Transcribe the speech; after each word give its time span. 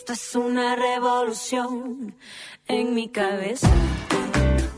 Esto 0.00 0.14
es 0.14 0.34
una 0.34 0.76
revolución 0.76 2.14
en 2.66 2.94
mi 2.94 3.10
cabeza. 3.10 3.70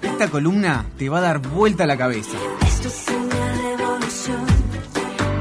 Esta 0.02 0.29
columna 0.29 0.91
te 0.98 1.08
va 1.08 1.18
a 1.18 1.21
dar 1.21 1.38
vuelta 1.38 1.84
a 1.84 1.87
la 1.87 1.96
cabeza. 1.96 2.37
Esto 2.67 2.88
es 2.88 3.06
una 3.09 3.54
revolución 3.54 4.46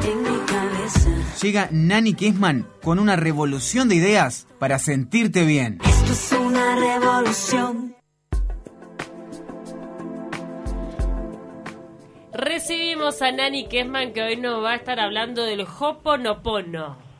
en 0.03 0.21
mi 0.21 0.39
cabeza. 0.45 1.09
Llega 1.41 1.67
Nani 1.71 2.13
Kessman 2.13 2.67
con 2.83 2.99
una 2.99 3.15
revolución 3.15 3.89
de 3.89 3.95
ideas 3.95 4.45
para 4.59 4.77
sentirte 4.77 5.45
bien. 5.45 5.79
Esto 5.83 6.11
es 6.11 6.31
una 6.33 6.75
revolución. 6.75 7.95
Recibimos 12.33 13.19
a 13.23 13.31
Nani 13.31 13.67
Kessman 13.67 14.13
que 14.13 14.21
hoy 14.21 14.37
nos 14.37 14.63
va 14.63 14.73
a 14.73 14.75
estar 14.75 14.99
hablando 14.99 15.41
del 15.41 15.61
Hoponopono. 15.61 17.10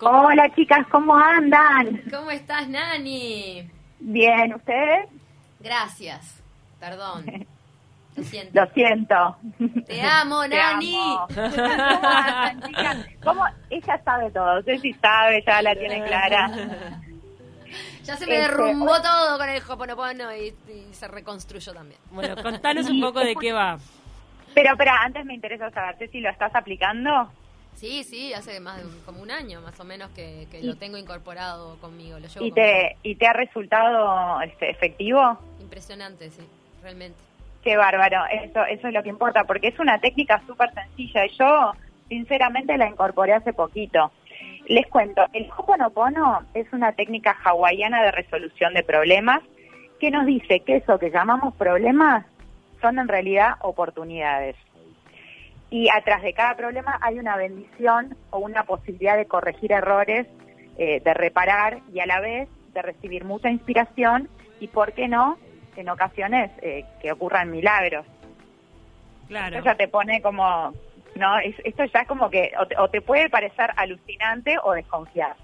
Hola 0.00 0.48
chicas, 0.54 0.86
¿cómo 0.90 1.16
andan? 1.16 2.02
¿Cómo 2.10 2.30
estás, 2.30 2.68
Nani? 2.68 3.68
Bien, 3.98 4.54
¿ustedes? 4.54 5.06
Gracias. 5.60 6.40
Perdón. 6.78 7.24
Lo 8.16 8.24
siento. 8.24 8.60
Lo 8.60 8.66
siento. 8.72 9.36
Te 9.86 10.00
amo, 10.02 10.42
Te 10.48 10.56
Nani. 10.56 10.96
amo. 10.96 11.26
¿Cómo 11.34 12.08
andan, 12.08 12.62
chicas? 12.62 12.96
¿Cómo? 13.24 13.44
Ella 13.70 14.00
sabe 14.04 14.30
todo, 14.30 14.62
Ceci 14.62 14.92
sabe, 14.94 15.42
ya 15.46 15.62
la 15.62 15.74
tiene 15.74 16.04
clara. 16.04 16.50
Ya 18.04 18.16
se 18.16 18.26
me 18.26 18.36
Este, 18.36 18.48
derrumbó 18.48 19.00
todo 19.02 19.36
con 19.36 19.48
el 19.48 19.62
Hoponopono 19.68 20.34
y, 20.34 20.54
y 20.68 20.94
se 20.94 21.06
reconstruyó 21.08 21.72
también. 21.74 22.00
Bueno, 22.10 22.34
contanos 22.42 22.88
un 22.88 23.00
poco 23.00 23.20
de 23.20 23.34
qué 23.36 23.52
va. 23.52 23.78
Pero, 24.54 24.76
pero 24.78 24.92
antes 25.00 25.24
me 25.26 25.34
interesa 25.34 25.70
saber, 25.70 25.96
Ceci, 25.98 26.20
¿lo 26.20 26.30
estás 26.30 26.54
aplicando? 26.54 27.30
Sí, 27.78 28.02
sí, 28.02 28.32
hace 28.34 28.58
más 28.58 28.78
de 28.78 28.86
un- 28.88 29.00
como 29.06 29.22
un 29.22 29.30
año 29.30 29.60
más 29.60 29.78
o 29.78 29.84
menos 29.84 30.10
que, 30.10 30.48
que 30.50 30.60
lo 30.64 30.74
tengo 30.76 30.96
incorporado 30.98 31.76
conmigo. 31.80 32.18
Lo 32.18 32.26
llevo 32.26 32.44
¿Y 32.46 32.50
conmigo. 32.50 32.54
te, 32.56 32.96
y 33.04 33.14
te 33.14 33.26
ha 33.28 33.32
resultado 33.34 34.40
este, 34.42 34.68
efectivo? 34.70 35.38
Impresionante, 35.60 36.28
sí, 36.30 36.42
realmente. 36.82 37.16
Qué 37.62 37.76
bárbaro, 37.76 38.24
eso, 38.32 38.64
eso 38.64 38.88
es 38.88 38.94
lo 38.94 39.02
que 39.04 39.08
importa, 39.10 39.44
porque 39.44 39.68
es 39.68 39.78
una 39.78 40.00
técnica 40.00 40.42
súper 40.46 40.72
sencilla 40.74 41.24
y 41.26 41.30
yo 41.38 41.72
sinceramente 42.08 42.76
la 42.76 42.88
incorporé 42.88 43.34
hace 43.34 43.52
poquito. 43.52 44.10
Les 44.66 44.86
cuento, 44.88 45.24
el 45.32 45.48
Hoponopono 45.56 46.40
es 46.54 46.66
una 46.72 46.92
técnica 46.92 47.36
hawaiana 47.44 48.02
de 48.02 48.10
resolución 48.10 48.74
de 48.74 48.82
problemas 48.82 49.40
que 50.00 50.10
nos 50.10 50.26
dice 50.26 50.60
que 50.60 50.76
eso 50.78 50.98
que 50.98 51.10
llamamos 51.10 51.54
problemas 51.54 52.26
son 52.80 52.98
en 52.98 53.06
realidad 53.08 53.54
oportunidades. 53.60 54.56
Y 55.70 55.88
atrás 55.90 56.22
de 56.22 56.32
cada 56.32 56.56
problema 56.56 56.98
hay 57.02 57.18
una 57.18 57.36
bendición 57.36 58.16
o 58.30 58.38
una 58.38 58.62
posibilidad 58.64 59.16
de 59.16 59.26
corregir 59.26 59.72
errores, 59.72 60.26
eh, 60.78 61.00
de 61.00 61.14
reparar 61.14 61.80
y 61.92 62.00
a 62.00 62.06
la 62.06 62.20
vez 62.20 62.48
de 62.72 62.82
recibir 62.82 63.24
mucha 63.24 63.50
inspiración 63.50 64.28
y, 64.60 64.68
¿por 64.68 64.92
qué 64.92 65.08
no?, 65.08 65.38
en 65.76 65.88
ocasiones 65.90 66.50
eh, 66.62 66.84
que 67.00 67.12
ocurran 67.12 67.50
milagros. 67.50 68.04
Claro. 69.28 69.56
Esto 69.58 69.68
ya 69.70 69.76
te 69.76 69.88
pone 69.88 70.20
como, 70.22 70.72
no, 71.14 71.38
Es- 71.38 71.60
esto 71.64 71.84
ya 71.84 72.00
es 72.00 72.08
como 72.08 72.30
que 72.30 72.52
o 72.58 72.66
te, 72.66 72.76
o 72.78 72.88
te 72.88 73.00
puede 73.00 73.28
parecer 73.28 73.70
alucinante 73.76 74.56
o 74.62 74.72
desconfiar, 74.72 75.36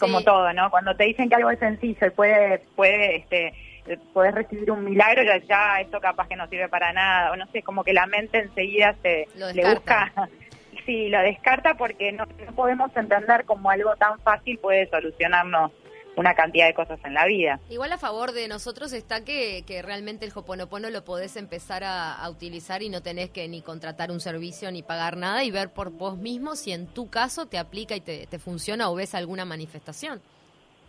como 0.00 0.18
Sí. 0.18 0.24
todo, 0.24 0.52
¿no? 0.52 0.70
Cuando 0.70 0.94
te 0.96 1.04
dicen 1.04 1.28
que 1.28 1.36
algo 1.36 1.50
es 1.50 1.58
sencillo 1.58 2.06
y 2.06 2.10
puede, 2.10 2.58
puede, 2.74 3.16
este, 3.16 3.54
eh, 3.86 3.98
puedes 4.12 4.34
recibir 4.34 4.70
un 4.70 4.84
milagro, 4.84 5.22
ya, 5.22 5.38
ya 5.38 5.80
esto 5.80 6.00
capaz 6.00 6.28
que 6.28 6.36
no 6.36 6.48
sirve 6.48 6.68
para 6.68 6.92
nada, 6.92 7.32
o 7.32 7.36
no 7.36 7.46
sé, 7.48 7.62
como 7.62 7.84
que 7.84 7.92
la 7.92 8.06
mente 8.06 8.38
enseguida 8.38 8.94
se 9.02 9.28
le 9.34 9.74
busca, 9.74 10.12
sí, 10.86 11.08
lo 11.08 11.20
descarta 11.20 11.74
porque 11.74 12.12
no, 12.12 12.26
no 12.26 12.52
podemos 12.54 12.94
entender 12.96 13.44
cómo 13.44 13.70
algo 13.70 13.94
tan 13.96 14.18
fácil 14.20 14.58
puede 14.58 14.88
solucionarnos 14.88 15.72
una 16.16 16.34
cantidad 16.34 16.66
de 16.66 16.74
cosas 16.74 16.98
en 17.04 17.14
la 17.14 17.26
vida. 17.26 17.60
Igual 17.68 17.92
a 17.92 17.98
favor 17.98 18.32
de 18.32 18.46
nosotros 18.48 18.92
está 18.92 19.24
que, 19.24 19.64
que 19.66 19.82
realmente 19.82 20.24
el 20.24 20.32
Hoponopono 20.34 20.90
lo 20.90 21.04
podés 21.04 21.36
empezar 21.36 21.84
a, 21.84 22.14
a 22.14 22.30
utilizar 22.30 22.82
y 22.82 22.88
no 22.88 23.02
tenés 23.02 23.30
que 23.30 23.48
ni 23.48 23.62
contratar 23.62 24.10
un 24.10 24.20
servicio 24.20 24.70
ni 24.70 24.82
pagar 24.82 25.16
nada 25.16 25.44
y 25.44 25.50
ver 25.50 25.70
por 25.70 25.90
vos 25.90 26.16
mismo 26.16 26.56
si 26.56 26.72
en 26.72 26.86
tu 26.86 27.10
caso 27.10 27.46
te 27.46 27.58
aplica 27.58 27.96
y 27.96 28.00
te, 28.00 28.26
te 28.26 28.38
funciona 28.38 28.90
o 28.90 28.94
ves 28.94 29.14
alguna 29.14 29.44
manifestación. 29.44 30.22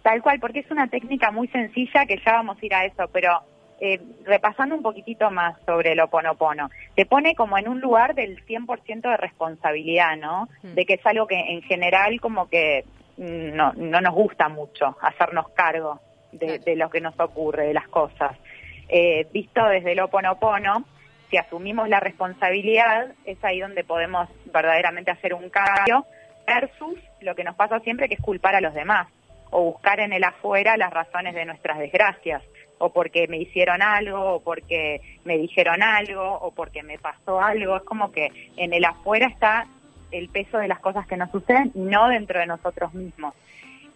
Tal 0.06 0.22
cual, 0.22 0.40
porque 0.40 0.60
es 0.60 0.70
una 0.70 0.88
técnica 0.88 1.32
muy 1.32 1.48
sencilla 1.48 2.06
que 2.06 2.22
ya 2.24 2.34
vamos 2.34 2.60
a 2.62 2.66
ir 2.68 2.76
a 2.76 2.86
eso, 2.86 3.10
pero 3.12 3.42
eh, 3.82 4.00
repasando 4.24 4.76
un 4.76 4.84
poquitito 4.84 5.32
más 5.32 5.60
sobre 5.66 5.94
el 5.94 6.00
oponopono, 6.00 6.70
te 6.94 7.08
pone 7.08 7.34
como 7.34 7.58
en 7.58 7.68
un 7.68 7.82
lugar 7.82 8.14
del 8.14 8.46
100% 8.46 9.02
de 9.02 9.18
responsabilidad, 9.18 10.16
¿no? 10.16 10.48
Mm. 10.62 10.76
De 10.76 10.86
que 10.86 10.94
es 10.94 11.06
algo 11.08 11.26
que 11.26 11.40
en 11.40 11.64
general 11.64 12.22
como 12.22 12.48
que 12.48 12.86
mm, 13.18 13.56
no, 13.56 13.74
no 13.74 14.00
nos 14.00 14.14
gusta 14.14 14.48
mucho 14.48 14.96
hacernos 15.02 15.50
cargo 15.56 16.00
de, 16.32 16.76
lo 16.76 16.92
que 16.92 17.02
nos 17.02 17.20
ocurre, 17.20 17.66
de 17.66 17.74
las 17.74 17.88
cosas. 17.88 18.38
Eh, 18.88 19.26
visto 19.34 19.66
desde 19.66 19.94
el 19.94 20.02
oponopono, 20.02 20.86
si 21.32 21.38
asumimos 21.38 21.90
la 21.90 22.00
responsabilidad, 22.00 23.12
es 23.26 23.44
ahí 23.44 23.60
donde 23.60 23.84
podemos 23.84 24.30
verdaderamente 24.54 25.10
hacer 25.10 25.34
un 25.34 25.50
cambio 25.50 26.06
versus 26.46 27.00
lo 27.22 27.34
que 27.34 27.44
nos 27.44 27.56
pasa 27.56 27.80
siempre, 27.80 28.08
que 28.08 28.14
es 28.14 28.22
culpar 28.22 28.54
a 28.54 28.62
los 28.62 28.76
demás 28.76 29.08
o 29.52 29.64
buscar 29.64 30.00
en 30.00 30.14
el 30.14 30.24
afuera 30.24 30.78
las 30.78 30.92
razones 30.92 31.36
de 31.36 31.46
nuestras 31.46 31.80
desgracias, 31.80 32.44
o 32.78 32.92
porque 32.92 33.28
me 33.28 33.38
hicieron 33.38 33.82
algo, 33.82 34.36
o 34.36 34.40
porque 34.42 35.02
me 35.24 35.38
dijeron 35.38 35.82
algo, 35.82 36.34
o 36.40 36.52
porque 36.52 36.84
me 36.84 36.98
pasó 36.98 37.40
algo. 37.40 37.78
Es 37.78 37.84
como 37.84 38.12
que 38.12 38.32
en 38.58 38.74
el 38.74 38.84
afuera 38.86 39.28
está 39.28 39.68
el 40.12 40.30
peso 40.30 40.58
de 40.58 40.68
las 40.68 40.80
cosas 40.80 41.08
que 41.08 41.18
nos 41.18 41.32
suceden, 41.32 41.72
no 41.76 42.10
dentro 42.10 42.40
de 42.40 42.46
nosotros 42.46 42.94
mismos. 42.94 43.34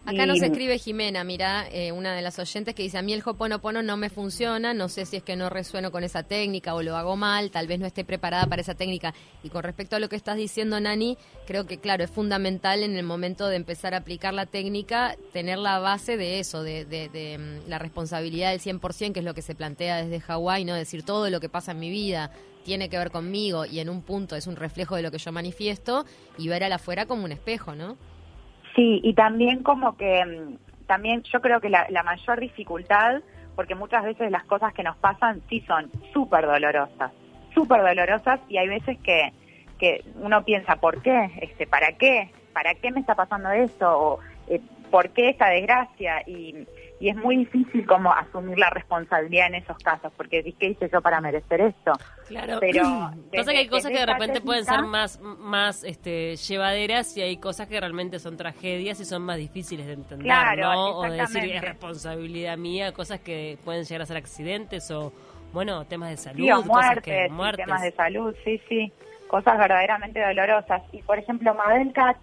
Acá 0.06 0.24
Y- 0.24 0.26
nos 0.26 0.40
escribe 0.42 0.78
Jimena, 0.78 1.22
mira, 1.24 1.68
eh, 1.70 1.92
una 1.92 2.14
de 2.14 2.22
las 2.22 2.38
oyentes 2.38 2.74
que 2.74 2.82
dice, 2.82 2.96
a 2.98 3.02
mí 3.02 3.12
el 3.12 3.22
Hoponopono 3.24 3.82
no 3.82 3.96
me 3.98 4.08
funciona, 4.08 4.72
no 4.72 4.88
sé 4.88 5.04
si 5.04 5.16
es 5.18 5.22
que 5.22 5.36
no 5.36 5.50
resueno 5.50 5.92
con 5.92 6.04
esa 6.04 6.22
técnica 6.22 6.74
o 6.74 6.82
lo 6.82 6.96
hago 6.96 7.16
mal, 7.16 7.50
tal 7.50 7.66
vez 7.66 7.78
no 7.78 7.86
esté 7.86 8.02
preparada 8.04 8.46
para 8.46 8.62
esa 8.62 8.74
técnica. 8.74 9.14
Y 9.44 9.50
con 9.50 9.62
respecto 9.62 9.96
a 9.96 9.98
lo 10.00 10.08
que 10.08 10.16
estás 10.16 10.36
diciendo, 10.38 10.80
Nani, 10.80 11.18
creo 11.46 11.66
que, 11.66 11.78
claro, 11.78 12.02
es 12.02 12.10
fundamental 12.10 12.82
en 12.82 12.96
el 12.96 13.04
momento 13.04 13.46
de 13.46 13.56
empezar 13.56 13.92
a 13.92 13.98
aplicar 13.98 14.32
la 14.32 14.46
técnica, 14.46 15.16
tener 15.34 15.58
la 15.58 15.78
base 15.80 16.16
de 16.16 16.40
eso, 16.40 16.62
de, 16.62 16.86
de- 16.86 17.10
de, 17.10 17.36
mm, 17.38 17.68
la 17.68 17.78
responsabilidad 17.78 18.50
del 18.52 18.60
100%, 18.60 19.12
que 19.12 19.20
es 19.20 19.24
lo 19.24 19.34
que 19.34 19.42
se 19.42 19.54
plantea 19.54 20.02
desde 20.02 20.20
Hawái, 20.20 20.64
¿no? 20.64 20.74
Decir, 20.74 21.04
todo 21.04 21.28
lo 21.28 21.40
que 21.40 21.50
pasa 21.50 21.72
en 21.72 21.78
mi 21.78 21.90
vida 21.90 22.32
tiene 22.64 22.88
que 22.88 22.96
ver 22.98 23.10
conmigo 23.10 23.66
y 23.66 23.80
en 23.80 23.90
un 23.90 24.00
punto 24.02 24.34
es 24.34 24.46
un 24.46 24.56
reflejo 24.56 24.96
de 24.96 25.02
lo 25.02 25.10
que 25.10 25.18
yo 25.18 25.30
manifiesto 25.30 26.04
y 26.38 26.48
ver 26.48 26.64
al 26.64 26.72
afuera 26.72 27.04
como 27.06 27.24
un 27.24 27.32
espejo, 27.32 27.74
¿no? 27.74 27.96
Sí, 28.74 29.00
y 29.02 29.14
también 29.14 29.62
como 29.62 29.96
que, 29.96 30.24
mm, 30.24 30.86
también 30.86 31.22
yo 31.22 31.40
creo 31.40 31.60
que 31.60 31.68
la, 31.68 31.86
la 31.90 32.02
mayor 32.02 32.40
dificultad, 32.40 33.20
porque 33.56 33.74
muchas 33.74 34.04
veces 34.04 34.30
las 34.30 34.44
cosas 34.44 34.72
que 34.72 34.82
nos 34.82 34.96
pasan 34.96 35.42
sí 35.48 35.60
son 35.66 35.90
súper 36.12 36.46
dolorosas, 36.46 37.12
súper 37.54 37.82
dolorosas, 37.82 38.40
y 38.48 38.58
hay 38.58 38.68
veces 38.68 38.98
que, 39.00 39.32
que 39.78 40.04
uno 40.16 40.44
piensa, 40.44 40.76
¿por 40.76 41.02
qué? 41.02 41.30
Este, 41.40 41.66
¿Para 41.66 41.92
qué? 41.92 42.30
¿Para 42.52 42.74
qué 42.74 42.90
me 42.90 43.00
está 43.00 43.14
pasando 43.14 43.50
esto? 43.50 43.86
O, 43.90 44.18
eh, 44.48 44.60
¿Por 44.90 45.10
qué 45.10 45.30
esta 45.30 45.48
desgracia? 45.48 46.22
Y, 46.26 46.66
y 47.00 47.08
es 47.08 47.16
muy 47.16 47.36
difícil 47.38 47.86
como 47.86 48.12
asumir 48.12 48.58
la 48.58 48.68
responsabilidad 48.70 49.46
en 49.46 49.54
esos 49.56 49.76
casos, 49.78 50.12
porque 50.16 50.42
¿qué 50.60 50.66
hice 50.68 50.88
yo 50.92 51.00
para 51.00 51.20
merecer 51.20 51.62
esto? 51.62 51.92
Claro. 52.28 52.58
Pero 52.60 52.82
Pasa 52.84 53.16
desde- 53.32 53.52
que 53.52 53.58
hay 53.58 53.68
cosas 53.68 53.90
que 53.90 53.98
de 53.98 54.06
repente 54.06 54.40
pueden 54.42 54.64
ser 54.66 54.82
más, 54.82 55.18
más 55.20 55.82
este, 55.82 56.36
llevaderas 56.36 57.16
y 57.16 57.22
hay 57.22 57.38
cosas 57.38 57.68
que 57.68 57.80
realmente 57.80 58.18
son 58.18 58.36
tragedias 58.36 59.00
y 59.00 59.04
son 59.06 59.22
más 59.22 59.38
difíciles 59.38 59.86
de 59.86 59.94
entender, 59.94 60.26
Claro, 60.26 60.62
¿no? 60.62 60.88
O 60.98 61.02
de 61.04 61.16
decir, 61.16 61.44
es 61.44 61.62
responsabilidad 61.62 62.56
mía, 62.58 62.92
cosas 62.92 63.20
que 63.20 63.58
pueden 63.64 63.84
llegar 63.84 64.02
a 64.02 64.06
ser 64.06 64.18
accidentes 64.18 64.90
o, 64.90 65.10
bueno, 65.54 65.84
temas 65.86 66.10
de 66.10 66.16
salud, 66.18 66.44
Sí, 66.44 66.52
o 66.52 66.56
cosas 66.56 66.68
muertes, 66.68 67.02
que, 67.04 67.26
y 67.26 67.30
muertes. 67.30 67.64
temas 67.64 67.82
de 67.82 67.92
salud, 67.92 68.36
sí, 68.44 68.60
sí, 68.68 68.92
cosas 69.26 69.56
verdaderamente 69.58 70.20
dolorosas. 70.20 70.82
Y 70.92 71.00
por 71.02 71.18
ejemplo, 71.18 71.54
Mabel 71.54 71.92
Katz, 71.94 72.18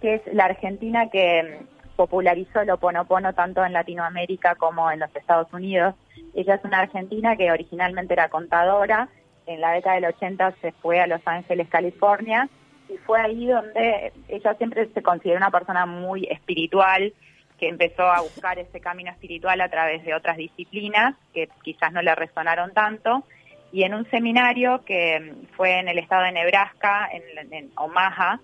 que 0.00 0.14
es 0.14 0.22
la 0.32 0.46
argentina 0.46 1.10
que 1.10 1.60
popularizó 1.96 2.60
el 2.60 2.70
oponopono 2.70 3.32
tanto 3.32 3.64
en 3.64 3.72
Latinoamérica 3.72 4.54
como 4.54 4.90
en 4.90 5.00
los 5.00 5.14
Estados 5.16 5.52
Unidos, 5.52 5.94
ella 6.34 6.54
es 6.54 6.64
una 6.64 6.80
argentina 6.80 7.36
que 7.36 7.50
originalmente 7.50 8.12
era 8.12 8.28
contadora, 8.28 9.08
en 9.46 9.60
la 9.60 9.72
década 9.72 9.96
del 9.96 10.06
80 10.06 10.54
se 10.60 10.72
fue 10.72 11.00
a 11.00 11.06
Los 11.06 11.20
Ángeles, 11.24 11.68
California, 11.68 12.48
y 12.88 12.96
fue 12.98 13.20
ahí 13.20 13.46
donde 13.46 14.12
ella 14.28 14.54
siempre 14.54 14.88
se 14.92 15.02
considera 15.02 15.38
una 15.38 15.50
persona 15.50 15.86
muy 15.86 16.24
espiritual, 16.30 17.12
que 17.58 17.68
empezó 17.68 18.02
a 18.02 18.20
buscar 18.20 18.58
ese 18.58 18.80
camino 18.80 19.10
espiritual 19.10 19.60
a 19.60 19.70
través 19.70 20.04
de 20.04 20.14
otras 20.14 20.36
disciplinas 20.36 21.14
que 21.32 21.48
quizás 21.62 21.92
no 21.92 22.02
le 22.02 22.14
resonaron 22.14 22.74
tanto. 22.74 23.24
Y 23.72 23.84
en 23.84 23.94
un 23.94 24.08
seminario 24.10 24.84
que 24.84 25.34
fue 25.56 25.78
en 25.78 25.88
el 25.88 25.98
estado 25.98 26.24
de 26.24 26.32
Nebraska, 26.32 27.08
en 27.10 27.70
Omaha, 27.76 28.40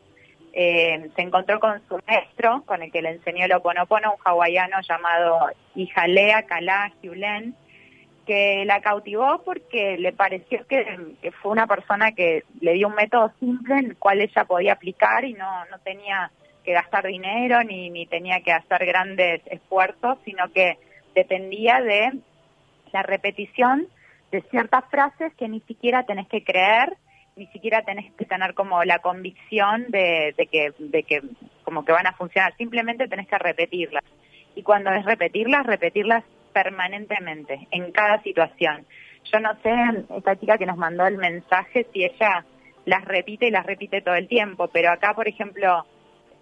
eh, 0.53 1.11
se 1.17 1.23
encontró 1.23 1.61
con 1.61 1.81
su 1.89 1.99
maestro, 2.07 2.63
con 2.67 2.83
el 2.83 2.93
que 2.93 3.03
le 3.03 3.11
enseñó 3.11 3.45
el 3.47 3.53
Oponopono, 3.53 4.13
un 4.13 4.21
hawaiano 4.25 4.77
llamado 4.87 5.47
Ijalea 5.75 6.43
Kala 6.43 6.93
Hyulen, 7.03 7.55
que 8.27 8.65
la 8.67 8.81
cautivó 8.81 9.43
porque 9.45 9.97
le 9.99 10.13
pareció 10.13 10.67
que, 10.67 11.17
que 11.21 11.33
fue 11.33 11.53
una 11.53 11.67
persona 11.67 12.13
que 12.13 12.45
le 12.61 12.75
dio 12.75 12.89
un 12.89 12.95
método 12.95 13.33
simple 13.41 13.79
en 13.79 13.87
el 13.87 13.97
cual 13.97 14.21
ella 14.21 14.45
podía 14.45 14.75
aplicar 14.75 15.25
y 15.25 15.33
no, 15.33 15.65
no 15.71 15.79
tenía 15.81 16.31
que 16.65 16.73
gastar 16.73 17.07
dinero 17.07 17.65
ni, 17.65 17.91
ni 17.91 18.07
tenía 18.07 18.41
que 18.41 18.53
hacer 18.53 18.87
grandes 18.87 19.43
esfuerzos, 19.47 20.19
sino 20.25 20.53
que 20.53 20.79
dependía 21.15 21.81
de 21.81 22.13
la 22.93 23.03
repetición 23.03 23.89
de 24.31 24.43
ciertas 24.43 24.85
frases 24.91 25.35
que 25.35 25.49
ni 25.49 25.61
siquiera 25.61 26.05
tenés 26.05 26.29
que 26.29 26.45
creer, 26.45 26.97
ni 27.37 27.47
siquiera 27.49 27.83
tenés 27.83 28.13
que 28.15 28.25
tener 28.25 28.55
como 28.55 28.85
la 28.85 28.99
convicción 28.99 29.87
de, 29.89 30.35
de 30.37 30.47
que, 30.47 30.73
de 30.79 31.03
que 31.03 31.23
como 31.65 31.85
que 31.85 31.93
van 31.93 32.07
a 32.07 32.13
funcionar, 32.13 32.55
simplemente 32.57 33.09
tenés 33.09 33.29
que 33.29 33.39
repetirlas. 33.39 34.05
Y 34.55 34.63
cuando 34.63 34.91
es 34.91 35.05
repetirlas, 35.05 35.67
repetirlas 35.67 36.25
permanentemente, 36.53 37.67
en 37.71 37.93
cada 37.93 38.23
situación. 38.23 38.87
Yo 39.33 39.41
no 39.41 39.55
sé, 39.63 39.75
esta 40.17 40.37
chica 40.37 40.59
que 40.59 40.67
nos 40.67 40.77
mandó 40.77 41.07
el 41.07 41.17
mensaje, 41.17 41.87
si 41.93 42.05
ella 42.05 42.45
las 42.85 43.05
repite 43.05 43.47
y 43.47 43.51
las 43.51 43.65
repite 43.65 44.03
todo 44.03 44.17
el 44.17 44.29
tiempo, 44.29 44.69
pero 44.69 44.91
acá, 44.91 45.15
por 45.15 45.29
ejemplo, 45.29 45.87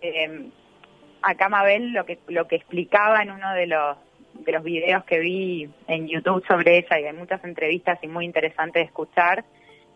eh, 0.00 0.48
acá 1.22 1.48
Mabel 1.48 1.92
lo 1.92 2.04
que, 2.04 2.18
lo 2.28 2.48
que 2.48 2.56
explicaba 2.56 3.22
en 3.22 3.30
uno 3.30 3.52
de 3.54 3.66
los, 3.66 3.96
de 4.34 4.52
los 4.52 4.64
videos 4.64 5.04
que 5.04 5.18
vi 5.18 5.68
en 5.86 6.08
YouTube 6.08 6.44
sobre 6.46 6.78
ella 6.78 6.98
y 6.98 7.04
hay 7.04 7.12
muchas 7.12 7.44
entrevistas 7.44 7.98
y 8.02 8.08
muy 8.08 8.24
interesante 8.24 8.78
de 8.78 8.86
escuchar, 8.86 9.44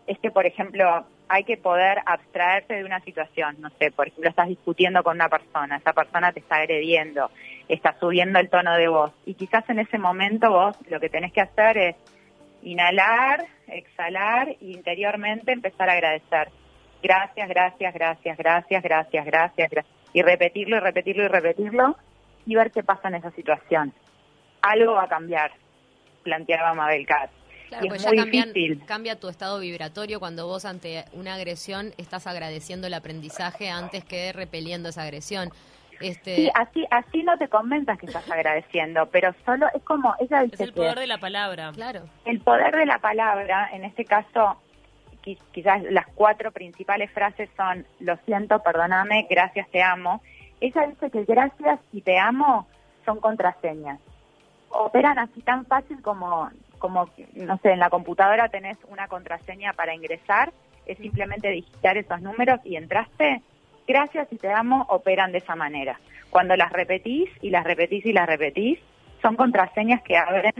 es 0.07 0.19
que, 0.19 0.31
por 0.31 0.45
ejemplo, 0.45 1.05
hay 1.27 1.43
que 1.43 1.57
poder 1.57 1.99
abstraerse 2.05 2.75
de 2.75 2.85
una 2.85 2.99
situación. 3.01 3.55
No 3.59 3.69
sé, 3.79 3.91
por 3.91 4.07
ejemplo, 4.07 4.29
estás 4.29 4.47
discutiendo 4.47 5.03
con 5.03 5.15
una 5.15 5.29
persona, 5.29 5.77
esa 5.77 5.93
persona 5.93 6.31
te 6.31 6.39
está 6.39 6.57
agrediendo, 6.57 7.31
está 7.67 7.97
subiendo 7.99 8.39
el 8.39 8.49
tono 8.49 8.75
de 8.75 8.87
voz. 8.87 9.11
Y 9.25 9.33
quizás 9.33 9.67
en 9.69 9.79
ese 9.79 9.97
momento 9.97 10.51
vos 10.51 10.77
lo 10.89 10.99
que 10.99 11.09
tenés 11.09 11.33
que 11.33 11.41
hacer 11.41 11.77
es 11.77 11.95
inhalar, 12.63 13.45
exhalar 13.67 14.49
e 14.49 14.57
interiormente 14.61 15.51
empezar 15.51 15.89
a 15.89 15.93
agradecer. 15.93 16.49
Gracias, 17.01 17.49
gracias, 17.49 17.93
gracias, 17.93 18.37
gracias, 18.37 18.83
gracias, 18.83 19.25
gracias, 19.25 19.69
gracias. 19.69 19.85
Y 20.13 20.21
repetirlo 20.21 20.77
y 20.77 20.79
repetirlo 20.79 21.23
y 21.23 21.27
repetirlo 21.27 21.95
y 22.45 22.55
ver 22.55 22.71
qué 22.71 22.83
pasa 22.83 23.09
en 23.09 23.15
esa 23.15 23.31
situación. 23.31 23.93
Algo 24.61 24.93
va 24.93 25.03
a 25.03 25.07
cambiar, 25.07 25.51
planteaba 26.23 26.73
Mabel 26.73 27.05
Katz. 27.05 27.44
Claro, 27.69 27.85
Y 27.85 27.89
pues 27.89 28.05
es 28.05 28.11
ya 28.11 28.15
cambian- 28.23 28.53
difícil. 28.53 28.85
cambia 28.85 29.19
tu 29.19 29.27
estado 29.29 29.59
vibratorio 29.59 30.19
cuando 30.19 30.45
vos 30.47 30.65
ante 30.65 31.05
una 31.13 31.33
agresión 31.35 31.93
estás 31.97 32.27
agradeciendo 32.27 32.87
el 32.87 32.93
aprendizaje 32.93 33.69
antes 33.69 34.03
que 34.05 34.31
repeliendo 34.33 34.89
esa 34.89 35.03
agresión. 35.03 35.49
Este, 36.01 36.35
Sí, 36.35 36.51
así, 36.53 36.85
así 36.91 37.23
no 37.23 37.37
te 37.37 37.47
convenzas 37.47 37.97
que 37.97 38.05
estás 38.07 38.29
agradeciendo, 38.29 39.05
pero 39.07 39.33
solo 39.45 39.67
es 39.73 39.81
como, 39.83 40.13
ella 40.19 40.43
Es 40.43 40.51
dice 40.51 40.63
el 40.65 40.73
que 40.73 40.75
poder 40.81 40.99
de 40.99 41.07
la 41.07 41.17
palabra. 41.19 41.71
claro. 41.73 42.01
el 42.25 42.39
poder 42.41 42.75
de 42.75 42.85
la 42.85 42.99
palabra, 42.99 43.69
en 43.71 43.85
este 43.85 44.03
caso, 44.03 44.61
qui- 45.23 45.39
quizás 45.53 45.81
las 45.89 46.05
cuatro 46.13 46.51
principales 46.51 47.09
frases 47.11 47.49
son 47.55 47.87
lo 48.01 48.17
siento, 48.25 48.59
perdóname, 48.61 49.25
gracias, 49.29 49.69
te 49.71 49.81
amo. 49.81 50.21
Ella 50.59 50.85
dice 50.87 51.09
que 51.09 51.23
gracias 51.23 51.79
y 51.93 52.01
te 52.01 52.17
amo 52.19 52.67
son 53.05 53.19
contraseñas. 53.21 53.99
Operan 54.69 55.17
así 55.17 55.41
tan 55.41 55.65
fácil 55.65 56.01
como, 56.01 56.49
como, 56.77 57.09
no 57.33 57.57
sé, 57.59 57.71
en 57.71 57.79
la 57.79 57.89
computadora 57.89 58.49
tenés 58.49 58.77
una 58.87 59.07
contraseña 59.07 59.73
para 59.73 59.93
ingresar, 59.95 60.53
es 60.85 60.97
simplemente 60.97 61.49
digitar 61.49 61.97
esos 61.97 62.21
números 62.21 62.59
y 62.63 62.75
entraste. 62.75 63.41
Gracias 63.87 64.27
y 64.31 64.37
te 64.37 64.51
amo 64.51 64.85
operan 64.89 65.31
de 65.31 65.39
esa 65.39 65.55
manera. 65.55 65.99
Cuando 66.29 66.55
las 66.55 66.71
repetís 66.71 67.29
y 67.41 67.49
las 67.49 67.63
repetís 67.63 68.05
y 68.05 68.13
las 68.13 68.27
repetís, 68.27 68.79
son 69.21 69.35
contraseñas 69.35 70.01
que 70.03 70.17
abren 70.17 70.53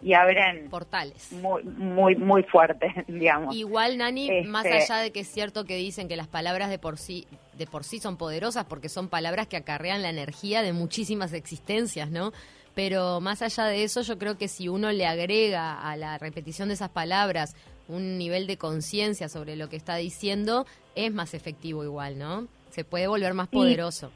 y 0.00 0.12
abren 0.14 0.70
Portales. 0.70 1.32
muy, 1.32 1.64
muy, 1.64 2.14
muy 2.16 2.42
fuerte, 2.44 2.92
digamos. 3.08 3.54
Igual, 3.54 3.98
Nani, 3.98 4.30
Este- 4.30 4.48
más 4.48 4.64
allá 4.66 4.96
de 4.98 5.10
que 5.10 5.20
es 5.20 5.28
cierto 5.28 5.64
que 5.64 5.76
dicen 5.76 6.06
que 6.08 6.16
las 6.16 6.28
palabras 6.28 6.70
de 6.70 6.78
por 6.78 6.98
sí 6.98 7.26
de 7.54 7.66
por 7.66 7.82
sí 7.82 7.98
son 7.98 8.16
poderosas 8.16 8.64
porque 8.66 8.88
son 8.88 9.08
palabras 9.08 9.48
que 9.48 9.56
acarrean 9.56 10.02
la 10.02 10.10
energía 10.10 10.62
de 10.62 10.72
muchísimas 10.72 11.32
existencias, 11.32 12.10
¿no? 12.10 12.30
Pero 12.78 13.20
más 13.20 13.42
allá 13.42 13.64
de 13.64 13.82
eso, 13.82 14.02
yo 14.02 14.18
creo 14.18 14.38
que 14.38 14.46
si 14.46 14.68
uno 14.68 14.92
le 14.92 15.04
agrega 15.04 15.80
a 15.82 15.96
la 15.96 16.16
repetición 16.16 16.68
de 16.68 16.74
esas 16.74 16.90
palabras 16.90 17.56
un 17.88 18.18
nivel 18.18 18.46
de 18.46 18.56
conciencia 18.56 19.28
sobre 19.28 19.56
lo 19.56 19.68
que 19.68 19.74
está 19.74 19.96
diciendo, 19.96 20.64
es 20.94 21.12
más 21.12 21.34
efectivo 21.34 21.82
igual, 21.82 22.20
¿no? 22.20 22.46
Se 22.70 22.84
puede 22.84 23.08
volver 23.08 23.34
más 23.34 23.48
Sí. 23.48 23.56
poderoso. 23.56 24.12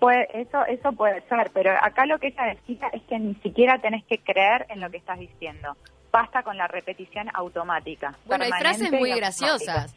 Puede- 0.00 0.26
eso, 0.40 0.64
eso 0.64 0.92
puede 0.92 1.20
ser, 1.28 1.50
pero 1.52 1.70
acá 1.82 2.06
lo 2.06 2.18
que 2.18 2.28
ella 2.28 2.44
decía 2.46 2.88
es 2.94 3.02
que 3.02 3.18
ni 3.18 3.34
siquiera 3.42 3.78
tenés 3.82 4.04
que 4.06 4.16
creer 4.16 4.64
en 4.70 4.80
lo 4.80 4.88
que 4.90 4.96
estás 4.96 5.18
diciendo. 5.18 5.76
Basta 6.10 6.42
con 6.42 6.56
la 6.56 6.68
repetición 6.68 7.28
automática. 7.34 8.16
Bueno, 8.24 8.44
hay 8.44 8.52
frases 8.52 8.90
muy 8.90 9.12
graciosas. 9.14 9.94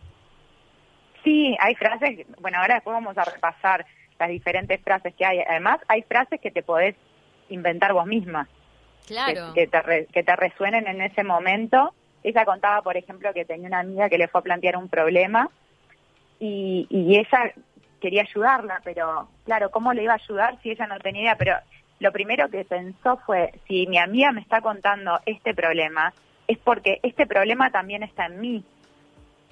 Sí, 1.24 1.56
hay 1.62 1.76
frases, 1.76 2.28
bueno, 2.42 2.58
ahora 2.60 2.74
después 2.76 2.94
vamos 2.94 3.18
a 3.18 3.24
repasar 3.24 3.86
las 4.20 4.28
diferentes 4.28 4.82
frases 4.82 5.16
que 5.16 5.26
hay. 5.26 5.40
Además, 5.48 5.80
hay 5.88 6.02
frases 6.02 6.42
que 6.42 6.52
te 6.52 6.62
podés 6.62 6.96
inventar 7.50 7.94
vos 7.94 8.06
misma. 8.06 8.48
Claro. 9.08 9.54
que, 9.54 9.62
que 9.62 9.68
te 9.68 9.82
re- 9.84 10.08
que 10.12 10.24
te 10.24 10.36
resuenen 10.36 10.88
en 10.88 11.02
ese 11.02 11.24
momento. 11.24 11.94
Ella 12.24 12.44
contaba, 12.44 12.82
por 12.82 12.98
ejemplo, 12.98 13.32
que 13.34 13.46
tenía 13.46 13.68
una 13.68 13.80
amiga 13.80 14.10
que 14.10 14.18
le 14.18 14.28
fue 14.28 14.40
a 14.40 14.44
plantear 14.44 14.78
un 14.78 14.90
problema 14.90 15.48
y, 16.40 16.88
y 16.90 17.18
ella 17.18 17.54
quería 18.02 18.24
ayudarla, 18.24 18.82
pero 18.84 19.30
claro, 19.46 19.70
¿cómo 19.72 19.94
le 19.94 20.04
iba 20.04 20.14
a 20.14 20.18
ayudar 20.18 20.60
si 20.62 20.72
ella 20.72 20.88
no 20.88 21.00
tenía 21.00 21.22
idea? 21.22 21.38
Pero 21.38 21.56
lo 22.00 22.12
primero 22.12 22.50
que 22.50 22.66
pensó 22.66 23.18
fue, 23.26 23.54
si 23.68 23.88
mi 23.88 23.98
amiga 24.00 24.32
me 24.32 24.42
está 24.42 24.62
contando 24.62 25.20
este 25.26 25.54
problema, 25.54 26.14
es 26.48 26.58
porque 26.58 27.00
este 27.04 27.26
problema 27.26 27.70
también 27.72 28.04
está 28.04 28.26
en 28.26 28.40
mí. 28.42 28.64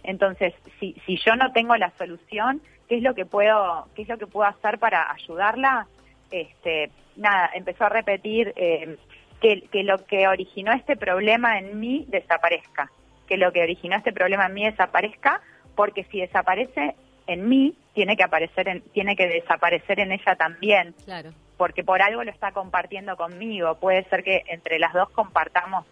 Entonces, 0.04 0.54
si, 0.80 0.96
si 1.06 1.18
yo 1.18 1.36
no 1.36 1.52
tengo 1.54 1.78
la 1.78 1.92
solución, 1.98 2.62
¿qué 2.90 2.98
es 2.98 3.04
lo 3.04 3.14
que 3.16 3.26
puedo, 3.26 3.88
qué 3.96 4.02
es 4.02 4.08
lo 4.10 4.18
que 4.18 4.28
puedo 4.28 4.48
hacer 4.50 4.78
para 4.80 5.12
ayudarla? 5.12 5.88
Este, 6.34 6.90
nada, 7.16 7.52
empezó 7.54 7.86
a 7.86 7.90
repetir 7.90 8.54
eh, 8.56 8.98
que, 9.40 9.62
que 9.72 9.84
lo 9.84 10.04
que 10.04 10.28
originó 10.28 10.74
este 10.74 10.98
problema 10.98 11.60
en 11.60 11.80
mí 11.80 12.06
desaparezca, 12.10 12.90
que 13.28 13.38
lo 13.38 13.52
que 13.52 13.62
originó 13.62 13.96
este 13.98 14.12
problema 14.12 14.48
en 14.48 14.56
mí 14.56 14.66
desaparezca, 14.66 15.42
porque 15.76 16.06
si 16.06 16.20
desaparece 16.22 16.96
en 17.28 17.48
mí, 17.48 17.76
tiene 17.94 18.18
que 18.18 18.24
aparecer, 18.24 18.68
en, 18.68 18.82
tiene 18.94 19.16
que 19.16 19.28
desaparecer 19.28 20.00
en 20.00 20.12
ella 20.12 20.36
también, 20.36 20.96
Claro. 21.06 21.30
porque 21.56 21.84
por 21.84 22.02
algo 22.02 22.24
lo 22.24 22.32
está 22.32 22.52
compartiendo 22.52 23.16
conmigo. 23.16 23.76
Puede 23.76 24.04
ser 24.06 24.24
que 24.24 24.42
entre 24.48 24.80
las 24.80 24.92
dos 24.92 25.12
compartamos 25.12 25.86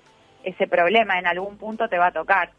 ese 0.44 0.66
problema, 0.66 1.20
en 1.20 1.28
algún 1.28 1.58
punto 1.60 1.88
te 1.88 2.00
va 2.00 2.08
a 2.08 2.12
tocar. 2.12 2.50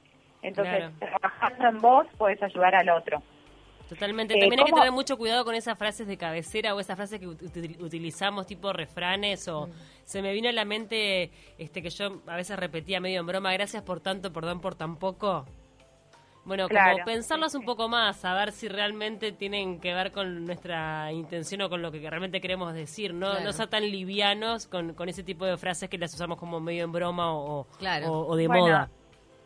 Entonces, 0.41 0.85
Claro. 1.01 1.19
trabajando 1.19 1.69
en 1.69 1.81
vos, 1.81 2.07
puedes 2.17 2.41
ayudar 2.41 2.77
al 2.77 2.89
otro. 2.91 3.21
Totalmente. 3.95 4.35
Eh, 4.35 4.41
También 4.41 4.61
hay 4.61 4.65
que 4.67 4.71
¿cómo- 4.71 4.83
tener 4.83 4.93
mucho 4.93 5.17
cuidado 5.17 5.45
con 5.45 5.55
esas 5.55 5.77
frases 5.79 6.07
de 6.07 6.17
cabecera 6.17 6.75
o 6.75 6.81
esas 6.81 6.97
frases 6.97 7.21
que 7.21 7.27
ut- 7.27 7.41
util- 7.41 7.81
utilizamos 7.81 8.47
tipo 8.47 8.73
refranes 8.73 9.47
o 9.49 9.69
se 10.05 10.23
me 10.23 10.33
vino 10.33 10.49
a 10.49 10.53
la 10.53 10.65
mente 10.65 11.31
este 11.59 11.83
que 11.83 11.91
yo 11.91 12.21
a 12.27 12.37
veces 12.37 12.59
repetía 12.59 13.01
medio 13.01 13.21
en 13.21 13.27
broma, 13.27 13.53
gracias 13.53 13.83
por 13.83 14.01
tanto, 14.01 14.33
perdón 14.33 14.61
por 14.61 14.75
tan 14.75 14.97
poco. 14.97 15.45
Bueno, 16.45 16.67
Claro, 16.69 16.95
como 16.95 17.05
pensarlas 17.05 17.55
un 17.55 17.65
poco 17.65 17.89
más, 17.89 18.25
a 18.25 18.35
ver 18.35 18.51
si 18.51 18.67
realmente 18.67 19.31
tienen 19.31 19.79
que 19.79 19.95
ver 19.95 20.11
con 20.11 20.45
nuestra 20.45 21.13
intención 21.13 21.61
o 21.63 21.69
con 21.71 21.83
lo 21.83 21.93
que 21.93 22.01
realmente 22.11 22.41
queremos 22.41 22.75
decir, 22.75 23.15
no, 23.15 23.31
Claro. 23.31 23.45
no 23.45 23.53
ser 23.53 23.69
tan 23.69 23.83
livianos 23.89 24.67
con, 24.67 24.95
con 24.95 25.09
ese 25.09 25.23
tipo 25.23 25.45
de 25.45 25.57
frases 25.57 25.89
que 25.89 25.99
las 25.99 26.13
usamos 26.13 26.39
como 26.39 26.59
medio 26.59 26.83
en 26.83 26.91
broma 26.91 27.33
o, 27.33 27.69
Claro. 27.79 28.11
o, 28.11 28.27
o 28.33 28.37
de 28.37 28.49
Bueno, 28.49 28.63
moda. 28.65 28.91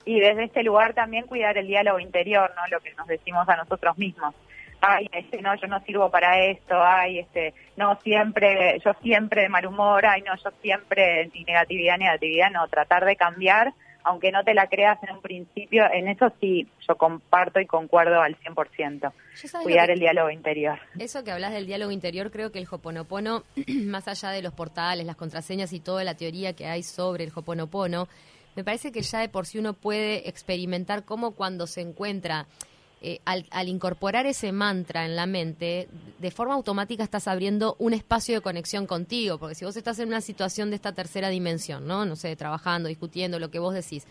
Y 0.06 0.20
desde 0.20 0.44
este 0.44 0.62
lugar 0.62 0.94
también 0.94 1.26
cuidar 1.26 1.58
el 1.58 1.66
diálogo 1.66 1.98
interior, 2.00 2.50
¿no? 2.56 2.62
Lo 2.70 2.80
que 2.80 2.94
nos 2.94 3.06
decimos 3.06 3.46
a 3.48 3.56
nosotros 3.56 3.98
mismos. 3.98 4.34
Ay, 4.80 5.08
este, 5.12 5.42
no, 5.42 5.54
yo 5.56 5.66
no 5.66 5.80
sirvo 5.84 6.10
para 6.10 6.44
esto, 6.44 6.74
ay, 6.80 7.18
este, 7.18 7.54
no, 7.76 7.98
siempre, 8.04 8.78
yo 8.84 8.92
siempre 9.02 9.42
de 9.42 9.48
mal 9.48 9.66
humor, 9.66 10.06
ay, 10.06 10.22
no, 10.22 10.34
yo 10.36 10.50
siempre, 10.62 11.28
ni 11.34 11.44
negatividad, 11.44 11.98
negatividad, 11.98 12.50
no, 12.50 12.68
tratar 12.68 13.04
de 13.04 13.16
cambiar, 13.16 13.72
aunque 14.04 14.30
no 14.30 14.44
te 14.44 14.54
la 14.54 14.68
creas 14.68 15.02
en 15.02 15.16
un 15.16 15.22
principio, 15.22 15.82
en 15.92 16.06
eso 16.08 16.30
sí, 16.40 16.68
yo 16.86 16.94
comparto 16.96 17.58
y 17.58 17.66
concuerdo 17.66 18.20
al 18.20 18.36
100%. 18.38 19.00
Yo 19.00 19.48
sabes 19.48 19.52
lo 19.54 19.62
Cuidar 19.62 19.86
que- 19.86 19.92
el 19.94 19.98
diálogo 20.00 20.30
interior. 20.30 20.78
Eso 20.98 21.24
que 21.24 21.32
hablas 21.32 21.52
del 21.52 21.66
diálogo 21.66 21.90
interior, 21.90 22.30
creo 22.30 22.52
que 22.52 22.58
el 22.60 22.68
Hoponopono, 22.70 23.42
más 23.86 24.06
allá 24.06 24.30
de 24.30 24.42
los 24.42 24.52
portales, 24.52 25.06
las 25.06 25.16
contraseñas 25.16 25.72
y 25.72 25.80
toda 25.80 26.04
la 26.04 26.14
teoría 26.16 26.52
que 26.54 26.66
hay 26.66 26.82
sobre 26.84 27.24
el 27.24 27.32
Hoponopono, 27.34 28.06
me 28.56 28.64
parece 28.64 28.90
que 28.90 29.02
ya 29.02 29.20
de 29.20 29.28
por 29.28 29.46
sí 29.46 29.58
uno 29.58 29.74
puede 29.74 30.28
experimentar 30.28 31.04
cómo 31.04 31.32
cuando 31.32 31.66
se 31.66 31.82
encuentra, 31.82 32.46
eh, 33.02 33.20
al, 33.26 33.68
incorporar 33.68 34.24
ese 34.24 34.50
mantra 34.50 35.04
en 35.04 35.14
la 35.14 35.26
mente, 35.26 35.88
de 36.18 36.30
forma 36.30 36.54
automática 36.54 37.04
estás 37.04 37.28
abriendo 37.28 37.76
un 37.78 37.92
espacio 37.92 38.34
de 38.34 38.40
conexión 38.40 38.86
contigo, 38.86 39.36
porque 39.36 39.54
si 39.54 39.66
vos 39.66 39.76
estás 39.76 39.98
en 39.98 40.08
una 40.08 40.22
situación 40.22 40.70
de 40.70 40.76
esta 40.76 40.92
tercera 40.92 41.28
dimensión, 41.28 41.86
¿no? 41.86 42.06
No 42.06 42.16
sé, 42.16 42.34
trabajando, 42.34 42.88
discutiendo, 42.88 43.38
lo 43.38 43.50
que 43.50 43.58
vos 43.58 43.74
decís, 43.74 44.04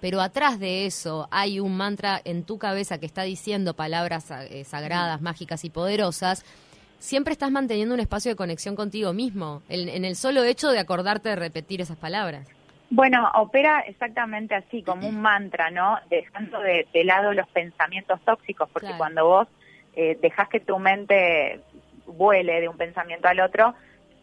pero 0.00 0.20
atrás 0.20 0.60
de 0.60 0.86
eso 0.86 1.26
hay 1.32 1.58
un 1.58 1.76
mantra 1.76 2.22
en 2.24 2.44
tu 2.44 2.56
cabeza 2.56 2.98
que 2.98 3.06
está 3.06 3.24
diciendo 3.24 3.74
palabras 3.74 4.26
eh, 4.30 4.62
sagradas, 4.62 5.20
mágicas 5.20 5.64
y 5.64 5.70
poderosas, 5.70 6.44
siempre 7.00 7.32
estás 7.32 7.50
manteniendo 7.50 7.94
un 7.94 8.00
espacio 8.00 8.30
de 8.30 8.36
conexión 8.36 8.76
contigo 8.76 9.12
mismo, 9.12 9.60
en 9.68 10.04
el 10.04 10.14
solo 10.14 10.44
hecho 10.44 10.68
de 10.68 10.78
acordarte 10.78 11.30
de 11.30 11.36
repetir 11.36 11.80
esas 11.80 11.96
palabras. 11.96 12.46
Bueno, 12.90 13.30
opera 13.34 13.80
exactamente 13.80 14.54
así, 14.54 14.82
como 14.82 15.08
un 15.08 15.20
mantra, 15.20 15.70
¿no? 15.70 15.98
Dejando 16.08 16.60
de, 16.60 16.86
de 16.92 17.04
lado 17.04 17.34
los 17.34 17.46
pensamientos 17.48 18.20
tóxicos, 18.22 18.68
porque 18.70 18.86
Claro. 18.86 18.98
cuando 18.98 19.26
vos 19.26 19.48
eh, 19.94 20.16
dejas 20.22 20.48
que 20.48 20.60
tu 20.60 20.78
mente 20.78 21.60
vuele 22.06 22.60
de 22.60 22.68
un 22.68 22.76
pensamiento 22.76 23.28
al 23.28 23.40
otro, 23.40 23.74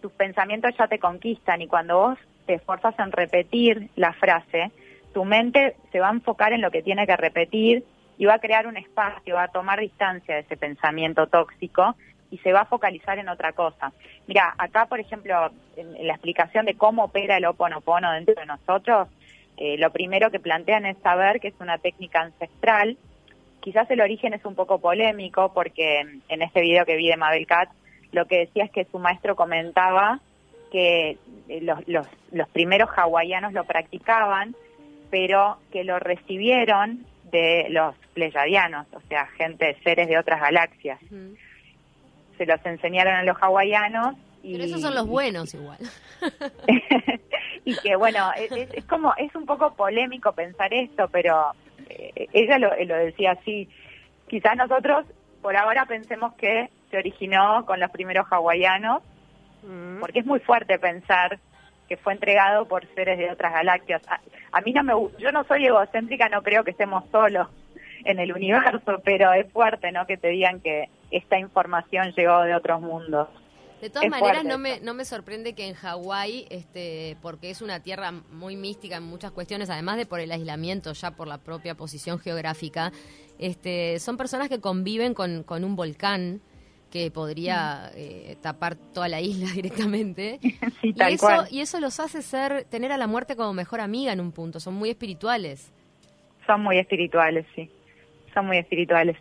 tus 0.02 0.12
pensamientos 0.14 0.72
ya 0.78 0.88
te 0.88 1.00
conquistan 1.00 1.62
y 1.62 1.68
cuando 1.68 1.98
vos 1.98 2.20
te 2.48 2.56
esforzas 2.56 2.98
en 3.00 3.12
repetir 3.12 3.90
la 3.96 4.14
frase, 4.14 4.72
tu 5.14 5.26
mente 5.26 5.76
se 5.92 6.00
va 6.00 6.10
a 6.10 6.14
enfocar 6.14 6.54
en 6.54 6.62
lo 6.62 6.72
que 6.72 6.82
tiene 6.82 7.06
que 7.06 7.16
repetir 7.16 7.84
y 8.18 8.26
va 8.26 8.36
a 8.36 8.40
crear 8.40 8.68
un 8.68 8.78
espacio, 8.78 9.36
va 9.36 9.44
a 9.44 9.48
tomar 9.50 9.80
distancia 9.80 10.36
de 10.36 10.42
ese 10.42 10.58
pensamiento 10.58 11.28
tóxico 11.28 11.96
y 12.36 12.38
se 12.40 12.52
va 12.52 12.62
a 12.62 12.66
focalizar 12.66 13.18
en 13.18 13.30
otra 13.30 13.54
cosa. 13.54 13.94
Mira, 14.28 14.54
acá, 14.58 14.88
por 14.88 15.00
ejemplo, 15.00 15.52
en 15.78 16.06
la 16.06 16.14
explicación 16.14 16.66
de 16.66 16.76
cómo 16.76 17.06
opera 17.06 17.38
el 17.38 17.46
oponopono 17.46 18.12
dentro 18.12 18.36
de 18.36 18.46
nosotros, 18.46 19.08
eh, 19.56 19.78
lo 19.78 19.90
primero 19.92 20.30
que 20.32 20.42
plantean 20.42 20.86
es 20.86 20.98
saber 20.98 21.40
que 21.40 21.48
es 21.48 21.54
una 21.62 21.78
técnica 21.78 22.20
ancestral. 22.20 22.98
Quizás 23.62 23.90
el 23.90 24.02
origen 24.02 24.34
es 24.34 24.44
un 24.44 24.54
poco 24.54 24.80
polémico 24.80 25.54
porque 25.54 26.02
en 26.28 26.42
este 26.42 26.60
video 26.60 26.86
que 26.86 26.98
vi 26.98 27.08
de 27.08 27.16
Mabel 27.16 27.48
Katz, 27.48 27.72
lo 28.12 28.26
que 28.26 28.40
decía 28.40 28.66
es 28.66 28.72
que 28.72 28.84
su 28.84 29.00
maestro 29.00 29.38
comentaba 29.38 30.20
que 30.74 31.18
eh, 31.48 31.62
los, 31.62 31.88
los, 31.88 32.06
los 32.34 32.50
primeros 32.50 32.90
hawaianos 32.90 33.54
lo 33.54 33.64
practicaban, 33.64 34.58
pero 35.10 35.58
que 35.72 35.86
lo 35.86 36.00
recibieron 36.00 37.06
de 37.32 37.68
los 37.70 37.96
pleyadianos, 38.14 38.88
o 38.94 39.00
sea, 39.08 39.26
gente, 39.38 39.78
seres 39.86 40.10
de 40.10 40.18
otras 40.18 40.42
galaxias. 40.42 41.00
Se 42.38 42.46
los 42.46 42.64
enseñaron 42.66 43.14
a 43.14 43.24
los 43.24 43.38
hawaianos. 43.38 44.16
Y, 44.44 44.54
Pero 44.54 44.66
esos 44.66 44.82
son 44.82 44.94
los 44.94 45.08
buenos 45.08 45.54
igual. 45.54 45.80
y 47.66 47.76
que 47.78 47.96
bueno, 47.96 48.32
es, 48.38 48.52
es, 48.74 48.86
como, 48.86 49.14
es 49.18 49.34
un 49.36 49.46
poco 49.46 49.74
polémico 49.74 50.34
pensar 50.34 50.74
esto, 50.74 51.08
pero 51.12 51.52
eh, 51.90 52.28
ella 52.34 52.60
lo, 52.60 52.72
lo 52.86 52.96
decía 52.96 53.32
así. 53.32 53.68
Quizás 54.28 54.56
nosotros 54.56 55.06
por 55.42 55.56
ahora 55.56 55.86
pensemos 55.86 56.34
que 56.36 56.70
se 56.90 56.98
originó 56.98 57.66
con 57.66 57.80
los 57.80 57.92
primeros 57.92 58.28
hawaianos, 58.32 59.04
mm. 59.64 60.00
porque 60.00 60.20
es 60.20 60.26
muy 60.26 60.40
fuerte 60.40 60.80
pensar 60.80 61.40
que 61.88 61.98
fue 61.98 62.14
entregado 62.14 62.68
por 62.68 62.88
seres 62.96 63.18
de 63.18 63.32
otras 63.32 63.54
galaxias. 63.54 64.02
A, 64.08 64.20
a, 64.52 64.62
mí 64.62 64.74
no 64.74 64.84
me, 64.84 64.94
yo 65.20 65.32
no 65.32 65.44
soy 65.44 65.66
egocéntrica, 65.66 66.30
no 66.30 66.42
creo 66.42 66.64
que 66.64 66.72
estemos 66.72 67.04
solos 67.12 67.48
en 68.06 68.20
el 68.20 68.34
universo, 68.34 69.02
pero 69.04 69.34
es 69.34 69.52
fuerte, 69.52 69.92
¿no? 69.92 70.06
Que 70.06 70.18
te 70.18 70.30
digan 70.30 70.62
que 70.62 70.90
esta 71.12 71.40
información 71.40 72.14
llegó 72.16 72.42
de 72.42 72.56
otros 72.56 72.82
mundos. 72.82 73.28
De 73.82 73.90
todas 73.90 74.06
es 74.06 74.10
maneras, 74.10 74.46
no 74.46 74.58
me, 74.58 74.80
no 74.80 74.94
me 74.94 75.06
sorprende 75.06 75.54
que 75.54 75.68
en 75.68 75.74
Hawái, 75.74 76.48
este, 76.50 77.18
porque 77.22 77.50
es 77.50 77.62
una 77.62 77.82
tierra 77.82 78.12
muy 78.32 78.56
mística 78.56 78.98
en 78.98 79.04
muchas 79.04 79.32
cuestiones, 79.32 79.70
además 79.70 79.98
de 79.98 80.06
por 80.06 80.20
el 80.20 80.32
aislamiento, 80.32 80.94
ya 80.94 81.12
por 81.12 81.28
la 81.28 81.38
propia 81.40 81.76
posición 81.76 82.18
geográfica, 82.20 82.92
este, 83.38 84.00
son 84.00 84.18
personas 84.18 84.50
que 84.50 84.62
conviven 84.62 85.14
con, 85.14 85.44
con 85.44 85.64
un 85.64 85.76
volcán 85.76 86.42
que 86.96 87.12
podría 87.12 87.92
eh, 87.94 88.38
tapar 88.42 88.76
toda 88.76 89.10
la 89.10 89.20
isla 89.20 89.52
directamente. 89.54 90.40
Sí, 90.82 90.94
y, 90.96 91.14
eso, 91.14 91.26
cual. 91.26 91.48
y 91.52 91.60
eso 91.62 91.80
los 91.80 92.00
hace 92.00 92.22
ser, 92.22 92.64
tener 92.66 92.92
a 92.92 92.98
la 92.98 93.08
muerte 93.08 93.36
como 93.36 93.54
mejor 93.54 93.82
amiga 93.82 94.14
en 94.14 94.20
un 94.20 94.32
punto, 94.32 94.60
son 94.60 94.76
muy 94.76 94.90
espirituales. 94.90 95.74
Son 96.46 96.62
muy 96.62 96.78
espirituales, 96.78 97.46
sí, 97.56 97.70
son 98.34 98.46
muy 98.48 98.58
espirituales. 98.58 99.18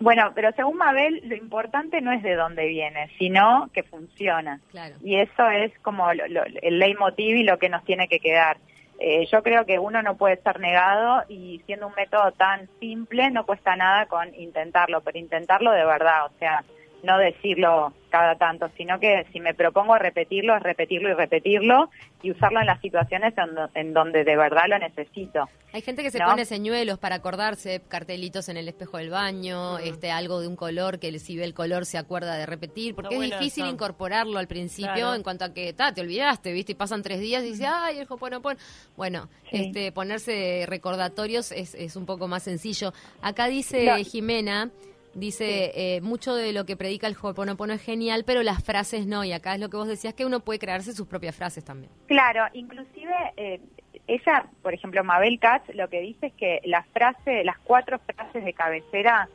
Bueno, 0.00 0.32
pero 0.34 0.50
según 0.52 0.78
Mabel, 0.78 1.20
lo 1.24 1.36
importante 1.36 2.00
no 2.00 2.10
es 2.10 2.22
de 2.22 2.34
dónde 2.34 2.66
viene, 2.66 3.10
sino 3.18 3.68
que 3.72 3.82
funciona. 3.82 4.58
Claro. 4.70 4.96
Y 5.02 5.16
eso 5.16 5.48
es 5.50 5.78
como 5.80 6.12
lo, 6.14 6.26
lo, 6.26 6.42
el 6.44 6.78
leitmotiv 6.78 7.36
y 7.36 7.44
lo 7.44 7.58
que 7.58 7.68
nos 7.68 7.84
tiene 7.84 8.08
que 8.08 8.18
quedar. 8.18 8.56
Eh, 8.98 9.26
yo 9.30 9.42
creo 9.42 9.64
que 9.64 9.78
uno 9.78 10.02
no 10.02 10.16
puede 10.16 10.36
ser 10.42 10.58
negado 10.60 11.22
y 11.28 11.62
siendo 11.64 11.86
un 11.86 11.94
método 11.94 12.32
tan 12.32 12.68
simple 12.80 13.30
no 13.30 13.46
cuesta 13.46 13.76
nada 13.76 14.06
con 14.06 14.34
intentarlo, 14.34 15.02
pero 15.02 15.18
intentarlo 15.18 15.70
de 15.72 15.84
verdad, 15.84 16.26
o 16.26 16.38
sea, 16.38 16.64
no 17.02 17.18
decirlo 17.18 17.94
cada 18.10 18.34
tanto, 18.36 18.68
sino 18.76 19.00
que 19.00 19.24
si 19.32 19.40
me 19.40 19.54
propongo 19.54 19.96
repetirlo, 19.96 20.56
es 20.56 20.62
repetirlo 20.62 21.08
y 21.10 21.14
repetirlo 21.14 21.88
y 22.22 22.30
usarlo 22.32 22.60
en 22.60 22.66
las 22.66 22.80
situaciones 22.80 23.32
en, 23.38 23.54
do, 23.54 23.68
en 23.74 23.92
donde 23.94 24.24
de 24.24 24.36
verdad 24.36 24.64
lo 24.68 24.78
necesito. 24.78 25.48
Hay 25.72 25.80
gente 25.82 26.02
que 26.02 26.10
se 26.10 26.18
¿no? 26.18 26.26
pone 26.26 26.44
señuelos 26.44 26.98
para 26.98 27.14
acordarse, 27.14 27.80
cartelitos 27.88 28.48
en 28.48 28.56
el 28.56 28.68
espejo 28.68 28.98
del 28.98 29.10
baño, 29.10 29.78
Mm. 29.78 29.84
este 29.84 30.10
algo 30.10 30.40
de 30.40 30.48
un 30.48 30.56
color 30.56 30.98
que 30.98 31.16
si 31.18 31.36
ve 31.36 31.44
el 31.44 31.54
color 31.54 31.86
se 31.86 31.96
acuerda 31.96 32.36
de 32.36 32.44
repetir, 32.44 32.94
porque 32.94 33.14
Está 33.14 33.24
es 33.24 33.30
bueno 33.30 33.40
difícil 33.40 33.64
eso. 33.64 33.72
incorporarlo 33.72 34.38
al 34.38 34.48
principio 34.48 34.92
Claro. 34.92 35.14
en 35.14 35.22
cuanto 35.22 35.44
a 35.44 35.54
que 35.54 35.72
ta, 35.72 35.94
te 35.94 36.00
olvidaste, 36.00 36.52
¿viste? 36.52 36.72
Y 36.72 36.74
pasan 36.74 37.02
tres 37.02 37.20
días 37.20 37.42
y 37.44 37.50
dices, 37.52 37.68
ay, 37.72 37.98
el 37.98 38.06
Hoponopono. 38.10 38.58
Bueno, 38.96 39.28
Sí. 39.50 39.66
este 39.66 39.92
ponerse 39.92 40.64
recordatorios 40.68 41.52
es, 41.52 41.74
es 41.74 41.94
un 41.96 42.04
poco 42.06 42.26
más 42.26 42.42
sencillo. 42.42 42.92
Acá 43.22 43.46
dice 43.46 44.02
Jimena, 44.04 44.70
dice, 45.14 45.72
eh, 45.74 46.00
mucho 46.00 46.34
de 46.34 46.52
lo 46.52 46.64
que 46.66 46.76
predica 46.76 47.06
el 47.06 47.16
Hoponopono 47.20 47.72
es 47.72 47.82
genial, 47.82 48.24
pero 48.26 48.42
las 48.42 48.62
frases 48.62 49.06
no, 49.06 49.24
y 49.24 49.32
acá 49.32 49.54
es 49.54 49.60
lo 49.60 49.68
que 49.68 49.76
vos 49.76 49.88
decías, 49.88 50.14
que 50.14 50.24
uno 50.24 50.40
puede 50.40 50.58
crearse 50.58 50.92
sus 50.92 51.06
propias 51.06 51.36
frases 51.36 51.64
también. 51.64 51.92
Claro, 52.06 52.44
inclusive 52.52 53.14
eh, 53.36 53.60
ella, 54.06 54.46
por 54.62 54.74
ejemplo, 54.74 55.04
Mabel 55.04 55.38
Katz, 55.38 55.74
lo 55.74 55.88
que 55.88 56.00
dice 56.00 56.26
es 56.26 56.32
que 56.34 56.60
la 56.64 56.82
frase, 56.92 57.44
las 57.44 57.58
cuatro 57.58 57.98
frases 58.00 58.44
de 58.44 58.52
cabecera 58.52 59.28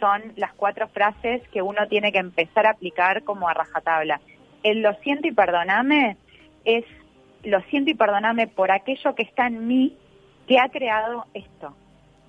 son 0.00 0.32
las 0.36 0.52
cuatro 0.54 0.88
frases 0.88 1.46
que 1.48 1.62
uno 1.62 1.86
tiene 1.88 2.12
que 2.12 2.18
empezar 2.18 2.66
a 2.66 2.70
aplicar 2.70 3.22
como 3.24 3.48
a 3.48 3.54
rajatabla. 3.54 4.20
El 4.62 4.82
lo 4.82 4.94
siento 4.96 5.28
y 5.28 5.32
perdoname 5.32 6.16
es 6.64 6.84
lo 7.44 7.60
siento 7.62 7.90
y 7.90 7.94
perdoname 7.94 8.46
por 8.46 8.70
aquello 8.70 9.14
que 9.14 9.22
está 9.22 9.46
en 9.46 9.66
mí 9.66 9.96
que 10.46 10.58
ha 10.58 10.68
creado 10.70 11.26
esto. 11.34 11.76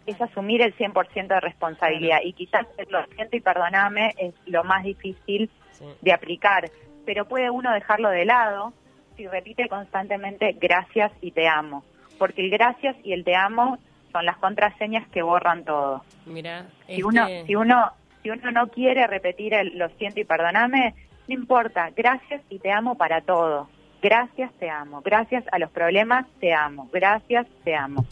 Es 0.06 0.20
asumir 0.22 0.62
el 0.62 0.76
100% 0.76 1.28
de 1.28 1.40
responsabilidad 1.40 2.20
y 2.24 2.34
quizás 2.34 2.66
el 2.78 2.88
lo 2.90 3.06
siento 3.16 3.38
y 3.38 3.42
perdoname 3.42 4.14
es 4.18 4.34
lo 4.46 4.64
más 4.64 4.84
difícil 4.84 5.50
Sí. 5.72 5.86
de 6.02 6.14
aplicar, 6.14 6.70
pero 7.06 7.26
puede 7.26 7.50
uno 7.50 7.72
dejarlo 7.74 8.10
de 8.10 8.26
lado 8.26 8.74
si 9.18 9.28
repite 9.28 9.68
constantemente 9.68 10.56
gracias 10.60 11.12
y 11.20 11.32
te 11.32 11.48
amo, 11.48 11.84
porque 12.20 12.42
el 12.42 12.52
gracias 12.52 12.96
y 13.04 13.14
el 13.14 13.24
te 13.24 13.36
amo 13.36 13.80
son 14.12 14.26
las 14.26 14.38
contraseñas 14.38 15.08
que 15.10 15.24
borran 15.24 15.64
todo. 15.66 16.04
Mira, 16.28 16.68
Si 16.88 17.02
uno 17.02 17.26
este, 17.28 17.48
si 17.48 17.56
uno 17.56 17.92
si 18.22 18.30
uno 18.30 18.52
no 18.52 18.68
quiere 18.68 19.08
repetir 19.08 19.54
el 19.56 19.78
lo 19.78 19.90
siento 19.98 20.20
y 20.20 20.26
perdoname, 20.26 20.94
no 21.28 21.34
importa, 21.34 21.90
gracias 21.96 22.42
y 22.50 22.60
te 22.60 22.72
amo 22.72 22.96
para 22.96 23.22
todo. 23.22 23.68
Gracias, 24.02 24.52
te 24.60 24.70
amo. 24.70 25.02
Gracias 25.02 25.44
a 25.52 25.58
los 25.60 25.72
problemas, 25.72 26.28
te 26.40 26.54
amo. 26.54 26.90
Gracias, 26.92 27.48
te 27.64 27.74
amo. 27.74 28.06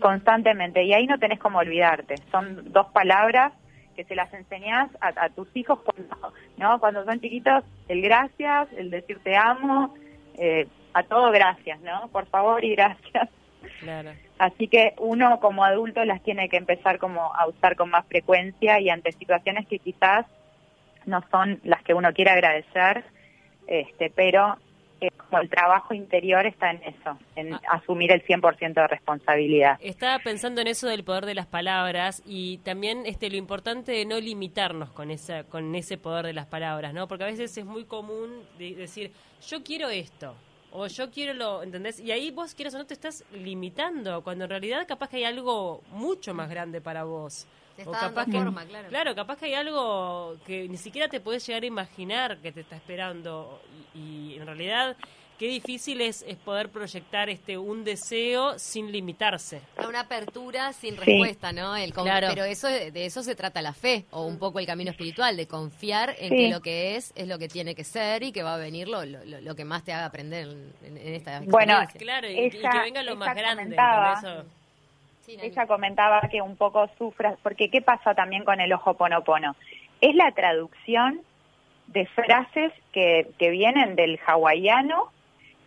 Constantemente. 0.00 0.82
Y 0.82 0.92
ahí 0.92 1.06
no 1.06 1.18
tenés 1.18 1.38
como 1.38 1.58
olvidarte. 1.58 2.16
Son 2.30 2.72
dos 2.72 2.86
palabras 2.88 3.52
que 3.94 4.04
se 4.04 4.14
las 4.14 4.32
enseñás 4.34 4.90
a, 5.00 5.08
a 5.24 5.28
tus 5.30 5.48
hijos 5.54 5.80
cuando, 5.80 6.32
¿no? 6.56 6.78
cuando 6.80 7.04
son 7.04 7.20
chiquitos. 7.20 7.64
El 7.88 8.02
gracias, 8.02 8.68
el 8.76 8.90
decir 8.90 9.18
te 9.22 9.36
amo, 9.36 9.94
eh, 10.36 10.66
a 10.92 11.02
todo 11.02 11.30
gracias, 11.30 11.80
¿no? 11.80 12.08
Por 12.08 12.26
favor 12.26 12.64
y 12.64 12.74
gracias. 12.74 13.28
claro. 13.80 14.10
Así 14.38 14.68
que 14.68 14.94
uno 14.98 15.38
como 15.40 15.64
adulto 15.64 16.04
las 16.04 16.22
tiene 16.22 16.48
que 16.48 16.56
empezar 16.56 16.98
como 16.98 17.34
a 17.34 17.46
usar 17.46 17.76
con 17.76 17.90
más 17.90 18.04
frecuencia 18.06 18.80
y 18.80 18.90
ante 18.90 19.12
situaciones 19.12 19.66
que 19.68 19.78
quizás 19.78 20.26
no 21.06 21.22
son 21.30 21.60
las 21.64 21.82
que 21.82 21.94
uno 21.94 22.12
quiere 22.12 22.32
agradecer, 22.32 23.04
este, 23.66 24.10
pero 24.10 24.56
como 25.30 25.42
el 25.42 25.48
trabajo 25.50 25.94
interior 25.94 26.46
está 26.46 26.70
en 26.70 26.82
eso, 26.84 27.18
en 27.36 27.54
Ah. 27.54 27.60
asumir 27.70 28.12
el 28.12 28.22
100% 28.24 28.80
de 28.80 28.86
responsabilidad. 28.88 29.78
Estaba 29.80 30.18
pensando 30.20 30.60
en 30.60 30.66
eso 30.68 30.86
del 30.88 31.04
poder 31.04 31.26
de 31.26 31.34
las 31.34 31.46
palabras 31.46 32.22
y 32.26 32.58
también 32.58 33.04
este 33.06 33.30
lo 33.30 33.36
importante 33.36 33.92
de 33.92 34.04
no 34.06 34.18
limitarnos 34.20 34.90
con 34.90 35.10
esa 35.10 35.44
con 35.44 35.74
ese 35.74 35.98
poder 35.98 36.26
de 36.26 36.32
las 36.32 36.46
palabras, 36.46 36.94
¿no? 36.94 37.08
Porque 37.08 37.24
a 37.24 37.28
veces 37.28 37.56
es 37.56 37.64
muy 37.64 37.84
común 37.84 38.42
de- 38.58 38.74
decir, 38.74 39.12
yo 39.48 39.62
quiero 39.62 39.88
esto 39.88 40.34
o 40.72 40.86
yo 40.88 41.10
quiero 41.10 41.34
lo, 41.34 41.62
¿entendés? 41.62 42.00
Y 42.00 42.10
ahí 42.10 42.30
vos 42.32 42.54
quieras 42.54 42.74
o 42.74 42.78
no 42.78 42.84
te 42.86 42.94
estás 42.94 43.24
limitando, 43.32 44.22
cuando 44.22 44.44
en 44.44 44.50
realidad 44.50 44.86
capaz 44.88 45.08
que 45.08 45.18
hay 45.18 45.24
algo 45.24 45.82
mucho 45.92 46.34
más 46.34 46.50
grande 46.50 46.80
para 46.80 47.04
vos. 47.04 47.46
Te 47.76 47.82
O 47.82 47.86
está 47.92 48.02
dando 48.02 48.14
capaz 48.14 48.30
que, 48.30 48.38
forma, 48.38 48.64
claro. 48.88 49.14
capaz 49.16 49.36
que 49.38 49.46
hay 49.46 49.54
algo 49.54 50.36
que 50.46 50.68
ni 50.68 50.76
siquiera 50.76 51.08
te 51.08 51.18
puedes 51.20 51.44
llegar 51.46 51.62
a 51.64 51.66
imaginar 51.66 52.38
que 52.38 52.52
te 52.52 52.60
está 52.60 52.76
esperando 52.76 53.60
y, 53.94 54.34
y 54.34 54.36
en 54.36 54.46
realidad 54.46 54.96
qué 55.40 55.48
difícil 55.48 56.00
es, 56.00 56.22
es 56.28 56.36
poder 56.36 56.68
proyectar 56.68 57.28
este 57.28 57.58
un 57.58 57.82
deseo 57.82 58.56
sin 58.60 58.92
limitarse. 58.92 59.60
A 59.76 59.88
Una 59.88 60.00
apertura 60.00 60.72
sin 60.72 60.94
Sí. 60.94 61.00
respuesta, 61.00 61.52
¿no? 61.52 61.74
El 61.74 61.92
con- 61.92 62.04
Claro. 62.04 62.28
Pero 62.30 62.44
eso 62.44 62.68
de 62.68 63.04
eso 63.04 63.24
se 63.24 63.34
trata 63.34 63.60
la 63.60 63.72
fe, 63.72 64.04
o 64.12 64.22
un 64.24 64.38
poco 64.38 64.60
el 64.60 64.66
camino 64.66 64.92
espiritual, 64.92 65.36
de 65.36 65.48
confiar 65.48 66.14
en 66.20 66.28
Sí. 66.30 66.36
que 66.36 66.48
lo 66.50 66.60
que 66.62 66.94
es 66.94 67.12
es 67.16 67.26
lo 67.26 67.40
que 67.40 67.48
tiene 67.48 67.74
que 67.74 67.82
ser 67.82 68.22
y 68.22 68.30
que 68.30 68.44
va 68.44 68.54
a 68.54 68.58
venir 68.58 68.86
lo, 68.86 69.04
lo, 69.04 69.24
lo 69.24 69.54
que 69.56 69.64
más 69.64 69.82
te 69.82 69.92
haga 69.92 70.06
aprender 70.06 70.46
en, 70.46 70.96
en 70.96 71.14
esta 71.14 71.40
Bueno, 71.40 71.82
experiencia. 71.82 71.98
Claro, 71.98 72.28
y, 72.30 72.34
y 72.34 72.38
Ella- 72.56 72.70
que 72.70 72.78
venga 72.78 73.02
lo 73.02 73.16
más 73.16 73.34
grande. 73.34 73.74
Eso- 73.74 74.44
Sí. 75.24 75.38
Ella 75.40 75.66
comentaba 75.66 76.20
que 76.30 76.42
un 76.42 76.56
poco 76.56 76.88
sufra, 76.98 77.36
porque 77.42 77.70
¿qué 77.70 77.80
pasa 77.80 78.14
también 78.14 78.44
con 78.44 78.60
el 78.60 78.72
ojo 78.72 78.94
ponopono? 78.94 79.56
Es 80.00 80.14
la 80.14 80.32
traducción 80.32 81.20
de 81.86 82.06
frases 82.06 82.72
que, 82.92 83.30
que 83.38 83.50
vienen 83.50 83.96
del 83.96 84.18
hawaiano 84.26 85.10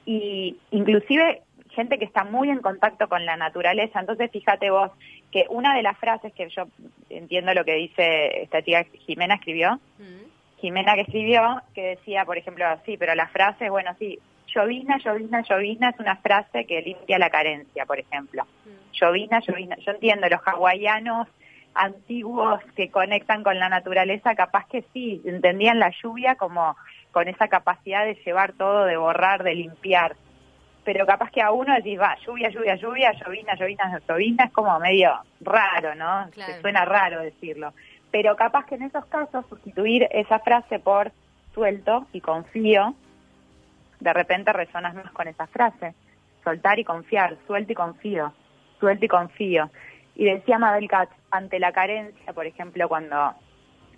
y 0.05 0.57
inclusive 0.71 1.41
gente 1.71 1.97
que 1.97 2.05
está 2.05 2.23
muy 2.23 2.49
en 2.49 2.59
contacto 2.59 3.07
con 3.07 3.25
la 3.25 3.37
naturaleza. 3.37 3.99
Entonces, 3.99 4.31
fíjate 4.31 4.69
vos 4.69 4.91
que 5.31 5.45
una 5.49 5.75
de 5.75 5.83
las 5.83 5.97
frases 5.97 6.33
que 6.33 6.49
yo 6.49 6.67
entiendo 7.09 7.53
lo 7.53 7.65
que 7.65 7.75
dice 7.75 8.43
esta 8.43 8.61
chica 8.61 8.85
Jimena 9.05 9.35
escribió, 9.35 9.79
Mm. 9.99 10.59
Jimena 10.59 10.95
que 10.95 11.01
escribió, 11.01 11.61
que 11.75 11.89
decía, 11.89 12.25
por 12.25 12.37
ejemplo, 12.37 12.65
sí, 12.85 12.97
pero 12.97 13.13
la 13.13 13.27
frase, 13.27 13.69
bueno, 13.69 13.95
sí, 13.99 14.19
llovizna, 14.53 14.97
llovizna, 14.97 15.41
llovizna 15.41 15.89
es 15.89 15.99
una 15.99 16.15
frase 16.17 16.65
que 16.65 16.81
limpia 16.81 17.19
la 17.19 17.29
carencia, 17.29 17.85
por 17.85 17.99
ejemplo. 17.99 18.45
Llovizna, 18.93 19.39
llovizna. 19.39 19.75
Yo 19.77 19.91
entiendo, 19.91 20.27
los 20.29 20.41
hawaianos 20.45 21.27
antiguos 21.73 22.59
que 22.75 22.89
conectan 22.89 23.43
con 23.43 23.59
la 23.59 23.69
naturaleza, 23.69 24.35
capaz 24.35 24.67
que 24.67 24.83
sí, 24.93 25.21
entendían 25.25 25.79
la 25.79 25.91
lluvia 26.01 26.35
como 26.35 26.75
con 27.11 27.27
esa 27.27 27.47
capacidad 27.47 28.05
de 28.05 28.15
llevar 28.25 28.53
todo, 28.53 28.85
de 28.85 28.97
borrar, 28.97 29.43
de 29.43 29.55
limpiar. 29.55 30.15
Pero 30.83 31.05
capaz 31.05 31.31
que 31.31 31.41
a 31.41 31.51
uno 31.51 31.75
decís, 31.75 31.99
va, 31.99 32.15
lluvia, 32.25 32.49
lluvia, 32.49 32.75
lluvia, 32.75 33.11
llovizna, 33.13 33.55
llovizna, 33.55 33.99
llovizna, 34.07 34.45
es 34.45 34.51
como 34.51 34.79
medio 34.79 35.11
raro, 35.41 35.95
¿no? 35.95 36.29
Claro. 36.31 36.53
Te 36.53 36.61
suena 36.61 36.85
raro 36.85 37.21
decirlo. 37.21 37.73
Pero 38.09 38.35
capaz 38.35 38.65
que 38.65 38.75
en 38.75 38.83
esos 38.83 39.05
casos 39.05 39.45
sustituir 39.49 40.07
esa 40.11 40.39
frase 40.39 40.79
por 40.79 41.11
suelto 41.53 42.07
y 42.13 42.21
confío, 42.21 42.95
de 43.99 44.13
repente 44.13 44.53
resonas 44.53 44.95
más 44.95 45.11
con 45.11 45.27
esa 45.27 45.47
frase. 45.47 45.93
Soltar 46.43 46.79
y 46.79 46.83
confiar, 46.83 47.37
suelto 47.45 47.71
y 47.71 47.75
confío, 47.75 48.33
suelto 48.79 49.05
y 49.05 49.07
confío. 49.07 49.69
Y 50.15 50.25
decía 50.25 50.57
Mabel 50.57 50.87
Katz, 50.87 51.11
ante 51.29 51.59
la 51.59 51.71
carencia, 51.71 52.33
por 52.33 52.45
ejemplo, 52.45 52.87
cuando 52.87 53.35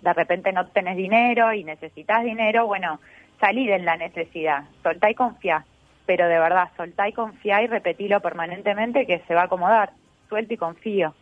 de 0.02 0.12
repente 0.12 0.52
no 0.52 0.66
tenés 0.68 0.96
dinero 0.96 1.52
y 1.52 1.64
necesitas 1.64 2.24
dinero, 2.24 2.66
bueno, 2.66 3.00
salir 3.38 3.70
en 3.70 3.84
la 3.84 3.96
necesidad, 3.96 4.64
soltá 4.82 5.10
y 5.10 5.14
confía, 5.14 5.64
pero 6.06 6.26
de 6.28 6.38
verdad, 6.38 6.70
soltá 6.76 7.08
y 7.08 7.12
confía 7.12 7.62
y 7.62 7.66
repetilo 7.66 8.20
permanentemente 8.20 9.06
que 9.06 9.22
se 9.26 9.34
va 9.34 9.42
a 9.42 9.44
acomodar, 9.44 9.92
suelto 10.28 10.54
y 10.54 10.56
confío. 10.56 11.14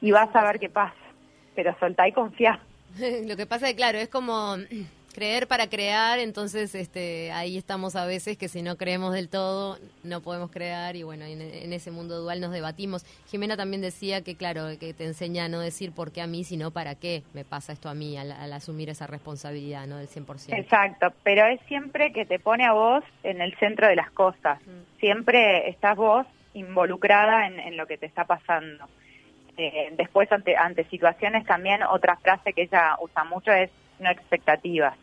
Y 0.00 0.10
vas 0.10 0.34
a 0.34 0.44
ver 0.44 0.58
qué 0.58 0.68
pasa, 0.68 0.94
pero 1.54 1.74
soltá 1.78 2.06
y 2.08 2.12
confía. 2.12 2.60
Lo 3.26 3.36
que 3.36 3.46
pasa 3.46 3.68
es 3.68 3.74
claro, 3.74 3.98
es 3.98 4.08
como 4.08 4.56
creer 5.16 5.48
para 5.48 5.70
crear, 5.70 6.18
entonces 6.18 6.74
este, 6.74 7.32
ahí 7.32 7.56
estamos 7.56 7.96
a 7.96 8.04
veces 8.04 8.36
que 8.36 8.48
si 8.48 8.60
no 8.60 8.76
creemos 8.76 9.14
del 9.14 9.30
todo 9.30 9.78
no 10.04 10.20
podemos 10.20 10.50
crear 10.50 10.94
y 10.94 11.04
bueno, 11.04 11.24
en, 11.24 11.40
en 11.40 11.72
ese 11.72 11.90
mundo 11.90 12.20
dual 12.20 12.38
nos 12.38 12.52
debatimos. 12.52 13.06
Jimena 13.30 13.56
también 13.56 13.80
decía 13.80 14.22
que, 14.22 14.36
claro, 14.36 14.66
que 14.78 14.92
te 14.92 15.06
enseña 15.06 15.46
a 15.46 15.48
no 15.48 15.60
decir 15.60 15.92
por 15.92 16.12
qué 16.12 16.20
a 16.20 16.26
mí, 16.26 16.44
sino 16.44 16.70
para 16.70 16.96
qué 16.96 17.22
me 17.32 17.46
pasa 17.46 17.72
esto 17.72 17.88
a 17.88 17.94
mí 17.94 18.18
al, 18.18 18.30
al 18.30 18.52
asumir 18.52 18.90
esa 18.90 19.06
responsabilidad, 19.06 19.86
¿no? 19.86 19.96
Del 19.96 20.08
100%. 20.08 20.54
Exacto, 20.54 21.14
pero 21.22 21.46
es 21.46 21.60
siempre 21.62 22.12
que 22.12 22.26
te 22.26 22.38
pone 22.38 22.66
a 22.66 22.72
vos 22.72 23.02
en 23.22 23.40
el 23.40 23.56
centro 23.56 23.88
de 23.88 23.96
las 23.96 24.10
cosas. 24.10 24.58
Siempre 25.00 25.70
estás 25.70 25.96
vos 25.96 26.26
involucrada 26.52 27.46
en, 27.46 27.58
en 27.58 27.78
lo 27.78 27.86
que 27.86 27.96
te 27.96 28.04
está 28.04 28.26
pasando. 28.26 28.84
Eh, 29.56 29.94
después, 29.96 30.30
ante, 30.30 30.54
ante 30.56 30.84
situaciones, 30.90 31.46
también 31.46 31.82
otra 31.84 32.16
frase 32.16 32.52
que 32.52 32.64
ella 32.64 32.96
usa 33.00 33.24
mucho 33.24 33.50
es 33.50 33.70
no 33.98 34.10
expectativas, 34.10 34.94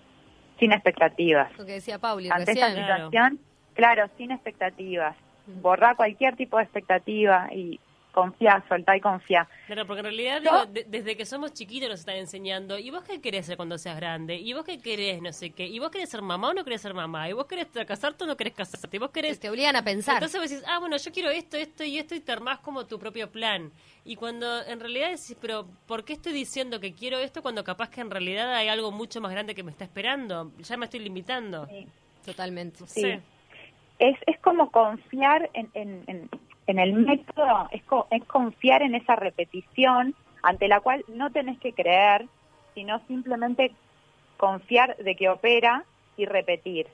sin 0.59 0.71
expectativas. 0.71 1.55
Lo 1.57 1.65
que 1.65 1.73
decía 1.73 1.99
Pauli 1.99 2.29
Ante 2.29 2.45
recién. 2.45 2.65
esta 2.65 2.95
situación, 2.95 3.39
claro, 3.73 4.09
sin 4.17 4.31
expectativas. 4.31 5.15
Borrar 5.61 5.95
cualquier 5.95 6.35
tipo 6.35 6.57
de 6.57 6.63
expectativa 6.63 7.49
y 7.51 7.79
confía, 8.13 8.63
soltá 8.69 8.95
y 8.95 9.01
confía. 9.01 9.47
Claro, 9.65 9.85
porque 9.85 9.99
en 9.99 10.05
realidad 10.05 10.41
Yo- 10.41 10.51
digo, 10.51 10.65
de- 10.73 10.85
desde 10.87 11.17
que 11.17 11.25
somos 11.25 11.51
chiquitos 11.53 11.89
nos 11.89 11.99
están 11.99 12.15
enseñando, 12.15 12.77
¿y 12.79 12.89
vos 12.91 13.03
qué 13.03 13.19
querés 13.19 13.45
ser 13.47 13.57
cuando 13.57 13.77
seas 13.77 13.97
grande? 13.97 14.35
¿Y 14.35 14.53
vos 14.53 14.63
qué 14.63 14.79
querés 14.79 15.21
no 15.21 15.33
sé 15.33 15.49
qué? 15.49 15.65
¿Y 15.67 15.79
vos 15.79 15.89
querés 15.89 16.09
ser 16.09 16.21
mamá 16.21 16.49
o 16.49 16.53
no 16.53 16.63
querés 16.63 16.81
ser 16.81 16.93
mamá? 16.93 17.27
¿Y 17.27 17.33
vos 17.33 17.45
querés 17.47 17.67
casarte 17.85 18.23
o 18.23 18.27
no 18.27 18.37
querés 18.37 18.53
casarte? 18.53 18.95
¿Y 18.95 18.99
vos 18.99 19.09
querés... 19.09 19.39
Te 19.39 19.49
obligan 19.49 19.75
a 19.75 19.83
pensar. 19.83 20.15
Entonces 20.15 20.39
vos 20.39 20.49
decís, 20.49 20.63
ah, 20.67 20.79
bueno, 20.79 20.95
yo 20.97 21.11
quiero 21.11 21.29
esto, 21.29 21.57
esto 21.57 21.83
y 21.83 21.97
esto 21.97 22.15
y 22.15 22.19
te 22.21 22.31
armás 22.31 22.59
como 22.59 22.85
tu 22.85 22.97
propio 22.99 23.29
plan. 23.29 23.71
Y 24.05 24.15
cuando 24.15 24.61
en 24.65 24.79
realidad 24.79 25.07
decís, 25.09 25.35
pero 25.41 25.65
¿por 25.87 26.05
qué 26.05 26.13
estoy 26.13 26.33
diciendo 26.33 26.79
que 26.79 26.93
quiero 26.93 27.17
esto 27.19 27.41
cuando 27.41 27.63
capaz 27.63 27.89
que 27.89 28.01
en 28.01 28.11
realidad 28.11 28.53
hay 28.53 28.67
algo 28.67 28.91
mucho 28.91 29.19
más 29.21 29.31
grande 29.31 29.55
que 29.55 29.63
me 29.63 29.71
está 29.71 29.83
esperando? 29.85 30.51
Ya 30.59 30.77
me 30.77 30.85
estoy 30.85 30.99
limitando. 30.99 31.65
Sí. 31.67 31.87
Totalmente. 32.25 32.85
Sí. 32.87 33.19
Es, 33.99 34.17
es 34.27 34.39
como 34.39 34.71
confiar 34.71 35.49
en, 35.53 35.69
en, 35.73 36.03
en, 36.07 36.29
en 36.67 36.79
el 36.79 36.93
método, 36.93 37.67
es, 37.71 37.83
co- 37.83 38.07
es 38.11 38.23
confiar 38.25 38.81
en 38.81 38.95
esa 38.95 39.15
repetición 39.15 40.15
ante 40.41 40.67
la 40.67 40.79
cual 40.81 41.03
no 41.07 41.31
tenés 41.31 41.59
que 41.59 41.73
creer, 41.73 42.25
sino 42.73 42.99
simplemente 43.07 43.71
confiar 44.37 44.95
de 44.97 45.15
que 45.15 45.29
opera 45.29 45.83
y 46.17 46.25
repetir. 46.25 46.87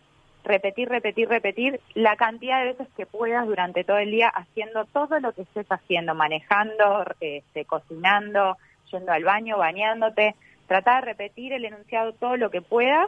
Repetir, 0.43 0.87
repetir, 0.87 1.27
repetir 1.27 1.81
la 1.95 2.15
cantidad 2.15 2.59
de 2.59 2.67
veces 2.73 2.87
que 2.95 3.05
puedas 3.05 3.45
durante 3.45 3.83
todo 3.83 3.97
el 3.97 4.11
día 4.11 4.29
haciendo 4.29 4.85
todo 4.85 5.19
lo 5.19 5.33
que 5.33 5.41
estés 5.41 5.67
haciendo, 5.69 6.15
manejando, 6.15 7.05
este, 7.19 7.65
cocinando, 7.65 8.57
yendo 8.91 9.11
al 9.11 9.23
baño, 9.23 9.57
bañándote. 9.57 10.35
Trata 10.67 10.95
de 10.95 11.01
repetir 11.01 11.53
el 11.53 11.65
enunciado 11.65 12.13
todo 12.13 12.37
lo 12.37 12.49
que 12.51 12.61
puedas 12.61 13.07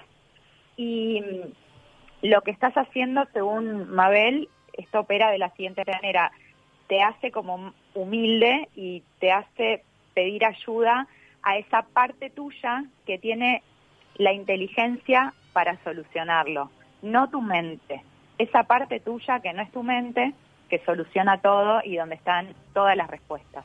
y 0.76 1.24
lo 2.22 2.42
que 2.42 2.52
estás 2.52 2.74
haciendo, 2.76 3.26
según 3.34 3.90
Mabel, 3.90 4.50
esto 4.74 5.00
opera 5.02 5.32
de 5.32 5.38
la 5.38 5.50
siguiente 5.52 5.84
manera. 5.86 6.32
Te 6.92 7.02
hace 7.02 7.32
como 7.32 7.72
humilde 7.94 8.68
y 8.76 9.02
te 9.22 9.32
hace 9.32 9.82
pedir 10.14 10.44
ayuda 10.44 11.08
a 11.42 11.56
esa 11.56 11.84
parte 11.84 12.30
tuya 12.30 12.84
que 13.06 13.18
tiene 13.18 13.64
la 14.16 14.34
inteligencia 14.34 15.34
para 15.54 15.82
solucionarlo, 15.86 16.70
no 17.02 17.30
tu 17.30 17.40
mente. 17.40 18.04
Esa 18.38 18.64
parte 18.64 19.00
tuya 19.00 19.40
que 19.40 19.54
no 19.54 19.62
es 19.62 19.72
tu 19.72 19.84
mente, 19.84 20.34
que 20.70 20.80
soluciona 20.80 21.38
todo 21.38 21.80
y 21.82 21.96
donde 21.96 22.16
están 22.16 22.54
todas 22.74 22.98
las 22.98 23.10
respuestas. 23.10 23.64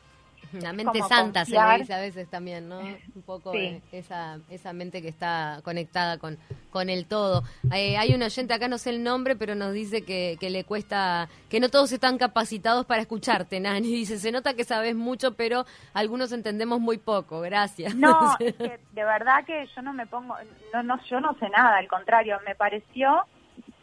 La 0.61 0.73
mente 0.73 0.99
como 0.99 1.09
santa 1.09 1.45
se 1.45 1.53
le 1.53 1.79
dice 1.79 1.95
a 1.95 2.01
veces 2.01 2.29
también, 2.29 2.69
¿no? 2.69 2.79
Un 2.81 3.23
poco 3.25 3.53
Sí. 3.53 3.59
eh, 3.59 3.83
esa, 3.93 4.39
esa 4.51 4.73
mente 4.73 5.03
que 5.03 5.09
está 5.09 5.61
conectada 5.65 6.19
con, 6.19 6.39
con 6.71 6.89
el 6.91 7.07
todo. 7.07 7.43
Eh, 7.73 7.97
hay 7.97 8.15
un 8.15 8.23
oyente 8.23 8.55
acá, 8.55 8.69
no 8.69 8.79
sé 8.79 8.91
el 8.91 9.03
nombre, 9.03 9.37
pero 9.37 9.55
nos 9.55 9.73
dice 9.73 10.03
que, 10.03 10.37
que 10.41 10.51
le 10.51 10.65
cuesta, 10.65 11.29
que 11.49 11.61
no 11.61 11.69
todos 11.69 11.93
están 11.93 12.19
capacitados 12.19 12.87
para 12.87 13.03
escucharte, 13.03 13.61
Nani. 13.61 13.89
Dice, 13.97 14.19
se 14.19 14.33
nota 14.33 14.55
que 14.55 14.65
sabes 14.65 14.95
mucho, 14.95 15.35
pero 15.35 15.65
algunos 15.95 16.33
entendemos 16.33 16.81
muy 16.81 16.99
poco. 16.99 17.41
Gracias. 17.41 17.95
No, 17.95 18.37
es 18.41 18.55
que 18.55 18.79
de 18.93 19.05
verdad 19.05 19.45
que 19.47 19.67
yo 19.75 19.83
no 19.83 19.93
me 19.93 20.07
pongo, 20.07 20.37
no, 20.73 20.83
no, 20.83 21.01
yo 21.05 21.21
no 21.21 21.35
sé 21.39 21.49
nada, 21.51 21.77
al 21.77 21.89
contrario, 21.89 22.39
me 22.47 22.55
pareció 22.55 23.23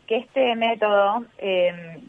que 0.07 0.17
este 0.17 0.55
método 0.55 1.25
eh, 1.37 2.01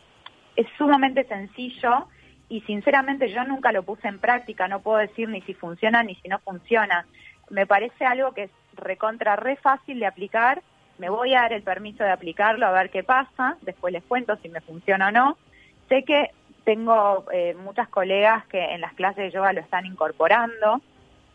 es 0.57 0.67
sumamente 0.77 1.25
sencillo 1.29 2.09
y 2.55 2.61
sinceramente 2.61 3.29
yo 3.31 3.43
nunca 3.43 3.73
lo 3.73 3.83
puse 3.83 4.07
en 4.07 4.21
práctica, 4.21 4.69
no 4.69 4.79
puedo 4.79 4.99
decir 4.99 5.29
ni 5.29 5.41
si 5.41 5.55
funciona 5.55 6.05
ni 6.05 6.15
si 6.15 6.29
no 6.29 6.39
funciona. 6.39 7.05
Me 7.51 7.67
parece 7.67 8.05
algo 8.05 8.31
que 8.31 8.45
es 8.45 8.51
recontra 8.77 9.35
re 9.35 9.57
fácil 9.57 9.99
de 9.99 10.07
aplicar, 10.07 10.63
me 10.99 11.09
voy 11.09 11.35
a 11.35 11.41
dar 11.41 11.53
el 11.53 11.65
permiso 11.65 12.05
de 12.05 12.13
aplicarlo 12.13 12.65
a 12.65 12.71
ver 12.71 12.91
qué 12.91 13.03
pasa, 13.03 13.57
después 13.63 13.93
les 13.93 14.05
cuento 14.05 14.37
si 14.37 14.49
me 14.51 14.61
funciona 14.61 15.09
o 15.09 15.11
no. 15.11 15.37
Sé 15.89 16.05
que 16.05 16.31
tengo 16.63 17.25
eh, 17.33 17.55
muchas 17.55 17.89
colegas 17.89 18.47
que 18.47 18.65
en 18.65 18.81
las 18.81 18.93
clases 18.93 19.25
de 19.25 19.31
yoga 19.33 19.53
lo 19.53 19.61
están 19.61 19.85
incorporando, 19.85 20.81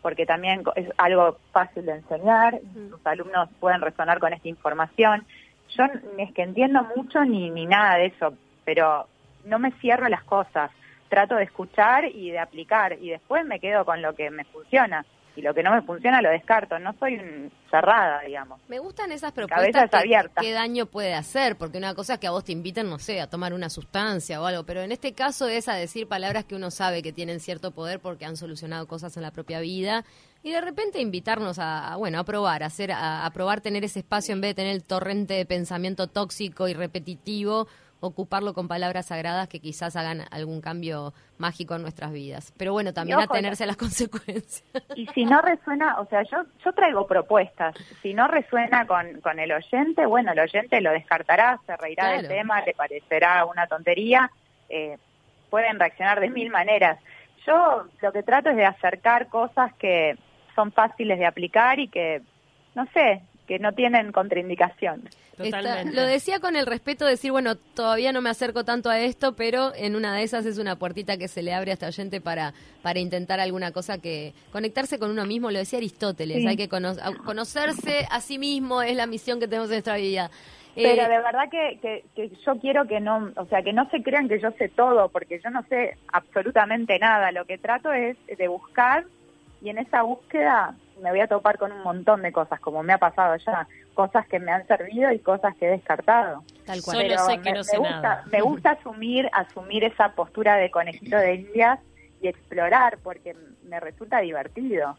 porque 0.00 0.24
también 0.24 0.62
es 0.74 0.88
algo 0.96 1.36
fácil 1.52 1.84
de 1.84 1.96
enseñar, 1.96 2.60
sus 2.72 3.06
alumnos 3.06 3.50
pueden 3.60 3.82
resonar 3.82 4.20
con 4.20 4.32
esta 4.32 4.48
información. 4.48 5.26
Yo 5.76 5.84
ni 6.16 6.22
es 6.22 6.32
que 6.32 6.44
entiendo 6.44 6.86
mucho 6.96 7.22
ni, 7.26 7.50
ni 7.50 7.66
nada 7.66 7.96
de 7.96 8.06
eso, 8.06 8.32
pero 8.64 9.06
no 9.44 9.58
me 9.58 9.72
cierro 9.72 10.08
las 10.08 10.24
cosas, 10.24 10.70
trato 11.10 11.34
de 11.34 11.42
escuchar 11.44 12.06
y 12.06 12.30
de 12.30 12.38
aplicar, 12.38 12.94
y 13.00 13.10
después 13.10 13.44
me 13.44 13.60
quedo 13.60 13.84
con 13.84 14.00
lo 14.00 14.14
que 14.14 14.30
me 14.30 14.44
funciona, 14.44 15.04
y 15.36 15.42
lo 15.42 15.52
que 15.54 15.62
no 15.62 15.70
me 15.72 15.82
funciona 15.82 16.22
lo 16.22 16.30
descarto, 16.30 16.78
no 16.78 16.92
soy 16.98 17.16
un- 17.16 17.52
cerrada, 17.70 18.20
digamos. 18.22 18.60
Me 18.66 18.80
gustan 18.80 19.12
esas 19.12 19.30
propuestas 19.30 19.88
que, 19.90 19.96
abierta. 19.96 20.40
qué 20.40 20.50
daño 20.50 20.86
puede 20.86 21.14
hacer, 21.14 21.54
porque 21.56 21.78
una 21.78 21.94
cosa 21.94 22.14
es 22.14 22.18
que 22.18 22.26
a 22.26 22.32
vos 22.32 22.42
te 22.44 22.50
inviten, 22.50 22.90
no 22.90 22.98
sé, 22.98 23.20
a 23.20 23.28
tomar 23.28 23.52
una 23.52 23.70
sustancia 23.70 24.42
o 24.42 24.46
algo, 24.46 24.64
pero 24.64 24.80
en 24.82 24.90
este 24.90 25.12
caso 25.12 25.46
es 25.46 25.68
a 25.68 25.74
decir 25.74 26.08
palabras 26.08 26.44
que 26.44 26.56
uno 26.56 26.72
sabe 26.72 27.00
que 27.00 27.12
tienen 27.12 27.38
cierto 27.38 27.70
poder 27.70 28.00
porque 28.00 28.24
han 28.24 28.36
solucionado 28.36 28.88
cosas 28.88 29.16
en 29.16 29.22
la 29.22 29.30
propia 29.30 29.60
vida 29.60 30.04
y 30.42 30.50
de 30.50 30.60
repente 30.60 31.00
invitarnos 31.00 31.60
a, 31.60 31.92
a, 31.92 31.96
bueno, 31.96 32.18
a 32.18 32.24
probar, 32.24 32.64
a 32.64 32.66
hacer, 32.66 32.90
a, 32.90 33.24
a 33.24 33.30
probar 33.30 33.60
tener 33.60 33.84
ese 33.84 34.00
espacio 34.00 34.32
en 34.34 34.40
vez 34.40 34.50
de 34.50 34.54
tener 34.62 34.74
el 34.74 34.82
torrente 34.82 35.34
de 35.34 35.46
pensamiento 35.46 36.08
tóxico 36.08 36.66
y 36.66 36.74
repetitivo, 36.74 37.68
ocuparlo 38.00 38.54
con 38.54 38.68
palabras 38.68 39.06
sagradas 39.06 39.48
que 39.48 39.60
quizás 39.60 39.96
hagan 39.96 40.22
algún 40.30 40.60
cambio 40.60 41.12
mágico 41.38 41.74
en 41.74 41.82
nuestras 41.82 42.12
vidas. 42.12 42.52
Pero 42.56 42.72
bueno, 42.72 42.92
también 42.92 43.18
ojo, 43.18 43.32
atenerse 43.32 43.64
a 43.64 43.66
las 43.66 43.76
consecuencias. 43.78 44.64
Y 44.96 45.06
si 45.08 45.24
no 45.24 45.40
resuena, 45.40 46.00
o 46.00 46.06
sea, 46.06 46.22
yo, 46.22 46.38
yo 46.64 46.72
traigo 46.72 47.06
propuestas. 47.06 47.74
Si 48.02 48.14
no 48.14 48.26
resuena 48.28 48.86
con, 48.86 49.20
con 49.20 49.38
el 49.38 49.52
oyente, 49.52 50.06
bueno, 50.06 50.32
el 50.32 50.40
oyente 50.40 50.80
lo 50.80 50.90
descartará, 50.90 51.60
se 51.66 51.76
reirá 51.76 52.12
del 52.12 52.28
tema, 52.28 52.62
le 52.62 52.74
parecerá 52.74 53.44
una 53.44 53.66
tontería. 53.66 54.30
eh, 54.68 54.96
pueden 55.50 55.78
reaccionar 55.78 56.20
de 56.20 56.30
mil 56.30 56.50
maneras. 56.50 56.98
Yo 57.46 57.84
lo 58.00 58.12
que 58.12 58.22
trato 58.22 58.50
es 58.50 58.56
de 58.56 58.64
acercar 58.64 59.28
cosas 59.28 59.74
que 59.74 60.16
son 60.54 60.72
fáciles 60.72 61.18
de 61.18 61.26
aplicar 61.26 61.78
y 61.78 61.88
que, 61.88 62.22
no 62.74 62.86
sé, 62.94 63.22
que 63.50 63.58
no 63.58 63.72
tienen 63.72 64.12
contraindicación. 64.12 65.08
Está- 65.36 65.58
Totalmente. 65.58 65.96
lo 65.96 66.06
decía 66.06 66.38
con 66.38 66.54
el 66.54 66.66
respeto 66.66 67.04
de 67.04 67.10
decir, 67.12 67.32
bueno, 67.32 67.56
todavía 67.56 68.12
no 68.12 68.20
me 68.22 68.30
acerco 68.30 68.62
tanto 68.64 68.90
a 68.90 69.00
esto, 69.00 69.34
pero 69.34 69.72
en 69.74 69.96
una 69.96 70.14
de 70.14 70.22
esas 70.22 70.46
es 70.46 70.58
una 70.58 70.76
puertita 70.76 71.16
que 71.16 71.26
se 71.26 71.42
le 71.42 71.52
abre 71.52 71.72
a 71.72 71.74
esta 71.74 71.88
oyente 71.88 72.20
para, 72.20 72.54
para 72.80 73.00
intentar 73.00 73.40
alguna 73.40 73.72
cosa 73.72 73.98
que 73.98 74.34
conectarse 74.52 75.00
con 75.00 75.10
uno 75.10 75.26
mismo. 75.26 75.50
Lo 75.50 75.58
decía 75.58 75.78
Aristóteles, 75.80 76.42
Sí. 76.42 76.46
hay 76.46 76.56
que 76.56 76.68
cono- 76.68 76.94
conocerse 77.24 78.06
a 78.08 78.20
sí 78.20 78.38
mismo 78.38 78.82
es 78.82 78.94
la 78.94 79.06
misión 79.08 79.40
que 79.40 79.48
tenemos 79.48 79.68
en 79.70 79.74
nuestra 79.76 79.96
vida. 79.96 80.30
Eh, 80.76 80.82
Pero 80.94 81.02
de 81.08 81.18
verdad 81.18 81.50
que, 81.50 81.80
que, 81.82 82.04
que 82.14 82.30
yo 82.46 82.54
quiero 82.60 82.86
que 82.86 83.00
no, 83.00 83.32
o 83.34 83.46
sea, 83.46 83.62
que 83.62 83.72
no 83.72 83.90
se 83.90 84.00
crean 84.04 84.28
que 84.28 84.38
yo 84.40 84.52
sé 84.52 84.68
todo, 84.68 85.08
porque 85.08 85.40
yo 85.42 85.50
no 85.50 85.64
sé 85.68 85.96
absolutamente 86.12 86.96
nada. 87.00 87.32
Lo 87.32 87.44
que 87.46 87.58
trato 87.58 87.92
es 87.92 88.16
de 88.28 88.46
buscar 88.46 89.04
y 89.60 89.70
en 89.70 89.78
esa 89.78 90.02
búsqueda 90.02 90.76
me 91.00 91.10
voy 91.10 91.20
a 91.20 91.26
topar 91.26 91.58
con 91.58 91.72
un 91.72 91.82
montón 91.82 92.22
de 92.22 92.32
cosas, 92.32 92.60
como 92.60 92.82
me 92.82 92.92
ha 92.92 92.98
pasado 92.98 93.36
ya, 93.36 93.66
cosas 93.94 94.26
que 94.28 94.38
me 94.38 94.52
han 94.52 94.66
servido 94.66 95.10
y 95.12 95.18
cosas 95.18 95.54
que 95.56 95.66
he 95.66 95.70
descartado. 95.70 96.42
tal 96.64 96.82
cual. 96.82 96.96
Solo 96.96 97.08
Pero 97.08 97.24
sé 97.26 97.38
que 97.38 97.50
me, 97.50 97.58
no 97.58 97.64
sé 97.64 97.72
me 97.78 97.78
gusta, 97.78 98.00
nada. 98.00 98.24
me 98.30 98.40
gusta 98.40 98.70
asumir, 98.72 99.28
asumir 99.32 99.84
esa 99.84 100.12
postura 100.14 100.56
de 100.56 100.70
conejito 100.70 101.16
de 101.16 101.34
indias 101.34 101.78
y 102.22 102.28
explorar, 102.28 102.98
porque 103.02 103.34
me 103.64 103.80
resulta 103.80 104.20
divertido. 104.20 104.96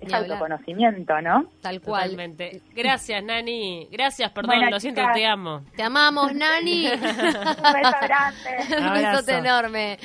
Es 0.00 0.12
autoconocimiento, 0.12 1.20
¿no? 1.22 1.46
Tal 1.62 1.80
cual. 1.80 2.10
Totalmente. 2.10 2.60
Gracias, 2.74 3.22
Nani. 3.24 3.88
Gracias, 3.90 4.30
perdón, 4.30 4.56
Bueno, 4.56 4.70
lo 4.70 4.78
siento, 4.78 5.00
chicas. 5.00 5.14
te 5.16 5.26
amo. 5.26 5.62
Te 5.74 5.82
amamos, 5.82 6.34
Nani. 6.34 6.86
Un 6.92 7.00
beso 7.00 7.96
grande. 8.02 9.28
Un 9.30 9.34
enorme. 9.36 9.98